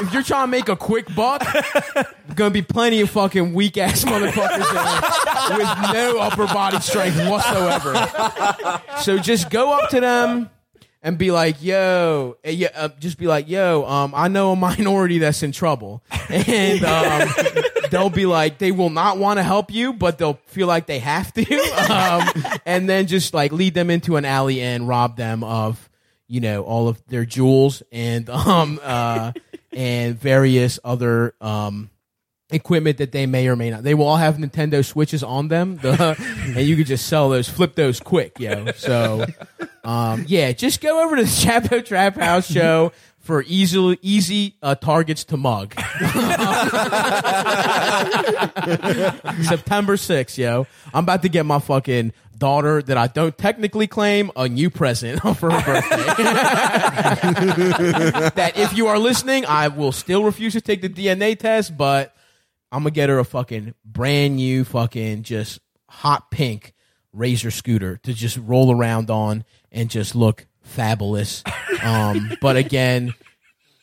[0.00, 1.44] If you're trying to make a quick buck,
[2.36, 8.80] gonna be plenty of fucking weak ass motherfuckers there with no upper body strength whatsoever.
[9.00, 10.50] So just go up to them
[11.02, 14.56] and be like, "Yo," eh, yeah, uh, just be like, "Yo, um, I know a
[14.68, 17.28] minority that's in trouble," and um,
[17.90, 20.98] they'll be like, they will not want to help you, but they'll feel like they
[20.98, 21.42] have to,
[21.90, 25.88] um, and then just like lead them into an alley and rob them of
[26.26, 29.32] you know all of their jewels and um uh
[29.72, 31.88] and various other um
[32.50, 33.82] equipment that they may or may not.
[33.82, 36.16] They will all have Nintendo Switches on them, the,
[36.56, 38.72] and you could just sell those, flip those quick, yo.
[38.72, 39.26] So,
[39.84, 44.74] um, yeah, just go over to the Chapo Trap House show for easily easy uh,
[44.74, 45.74] targets to mug.
[49.42, 50.66] September 6th, yo.
[50.94, 55.20] I'm about to get my fucking daughter that I don't technically claim a new present
[55.20, 55.96] for her birthday.
[58.34, 62.14] that if you are listening, I will still refuse to take the DNA test, but
[62.70, 66.74] I'm gonna get her a fucking brand new fucking just hot pink
[67.12, 71.42] razor scooter to just roll around on and just look fabulous.
[71.82, 73.14] Um, but again,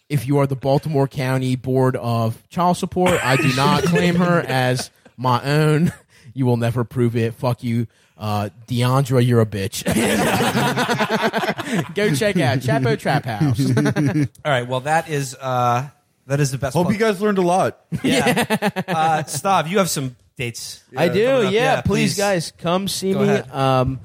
[0.09, 4.39] if you are the Baltimore County Board of Child Support, I do not claim her
[4.39, 5.91] as my own.
[6.33, 7.33] You will never prove it.
[7.33, 9.25] Fuck you, uh, Deandra.
[9.25, 9.85] You're a bitch.
[11.95, 13.77] Go check out Chapo Trap House.
[14.45, 14.67] All right.
[14.67, 15.87] Well, that is uh,
[16.27, 16.73] that is the best.
[16.73, 16.93] hope plug.
[16.93, 17.85] you guys learned a lot.
[18.03, 18.45] Yeah.
[18.87, 20.83] uh, Stav, you have some dates.
[20.95, 21.25] I do.
[21.25, 21.53] coming up.
[21.53, 22.17] Yeah, Yeah, please, please.
[22.17, 23.25] guys, come see Go me.
[23.25, 23.51] ahead.
[23.51, 23.99] Um,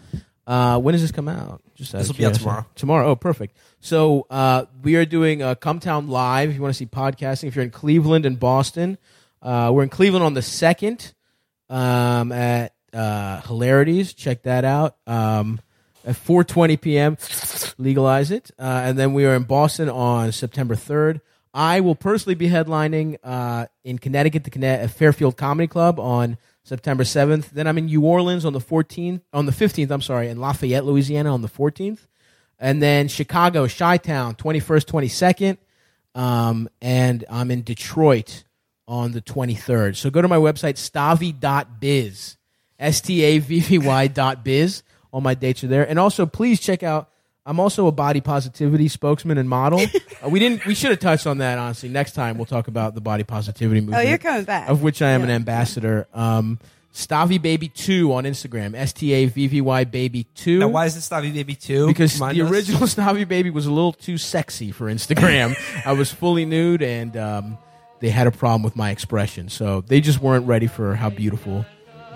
[0.47, 1.62] uh, when does this come out?
[1.75, 2.43] Just out This'll be out curiosity.
[2.45, 2.66] tomorrow.
[2.75, 3.09] Tomorrow.
[3.11, 3.57] Oh, perfect.
[3.81, 6.51] So uh, we are doing uh, Cum Town Live.
[6.51, 8.99] If you want to see podcasting, if you're in Cleveland and Boston,
[9.43, 11.14] uh, we're in Cleveland on the second
[11.71, 14.12] um, at uh, Hilarities.
[14.12, 14.97] Check that out.
[15.07, 15.61] Um,
[16.05, 17.16] at 4:20 p.m.
[17.79, 21.21] Legalize it, uh, and then we are in Boston on September 3rd.
[21.53, 27.03] I will personally be headlining uh, in Connecticut, the at Fairfield Comedy Club on September
[27.03, 27.51] 7th.
[27.51, 29.91] Then I'm in New Orleans on the 14th, on the 15th.
[29.91, 32.07] I'm sorry, in Lafayette, Louisiana on the 14th,
[32.59, 35.59] and then Chicago, Chi-Town, 21st, 22nd,
[36.15, 38.45] um, and I'm in Detroit
[38.87, 39.97] on the 23rd.
[39.97, 42.37] So go to my website, stavvy.biz,
[42.79, 44.83] S T A V V Y dot biz.
[45.13, 45.89] All my dates are there.
[45.89, 47.10] And also, please check out,
[47.47, 49.80] I'm also a body positivity spokesman and model.
[50.22, 51.88] Uh, we didn't, we should have touched on that, honestly.
[51.88, 54.07] Next time we'll talk about the body positivity Oh, movement.
[54.07, 54.68] you're coming back.
[54.68, 56.07] Of which I am an ambassador.
[56.12, 56.59] Um,
[56.93, 60.84] Stavvy Baby 2 on Instagram, S T A V V Y Baby 2 Now, why
[60.84, 61.86] is it Stavvy Baby Two?
[61.86, 62.51] because Remind the us.
[62.51, 65.57] original Stavvy Baby was a little too sexy for Instagram.
[65.86, 67.57] I was fully nude, and um,
[68.01, 69.49] they had a problem with my expression.
[69.49, 71.64] So they just weren't ready for how beautiful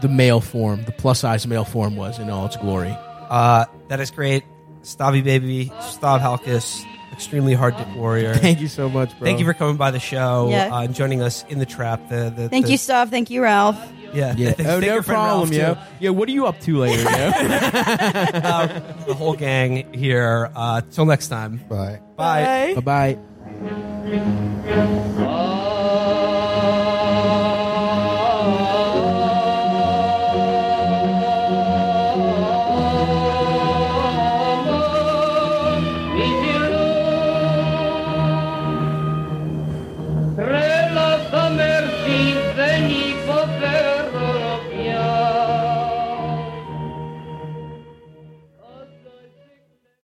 [0.03, 2.95] the male form, the plus size male form, was in all its glory.
[3.31, 4.43] Uh, that is great.
[4.85, 8.35] Stavvy Baby, Stav Halkias, extremely hard hit warrior.
[8.37, 9.25] Thank you so much, bro.
[9.25, 10.75] Thank you for coming by the show Yeah.
[10.75, 12.09] uh, and joining us in the trap.
[12.09, 13.11] The, the, Thank the- you, Stav.
[13.11, 13.79] Thank you, Ralph.
[14.13, 14.35] Yeah.
[14.37, 14.53] Yeah.
[14.57, 15.75] Thank oh, your no friend problem, Ralph, yo.
[15.75, 15.81] too.
[16.01, 17.09] Yeah, what are you up to later, yo?
[17.09, 18.67] Uh,
[19.07, 20.51] the whole gang here.
[20.55, 21.61] Uh, till next time.
[21.69, 22.01] Bye.
[22.17, 22.75] Bye.
[22.81, 23.19] Bye.
[25.17, 25.61] bye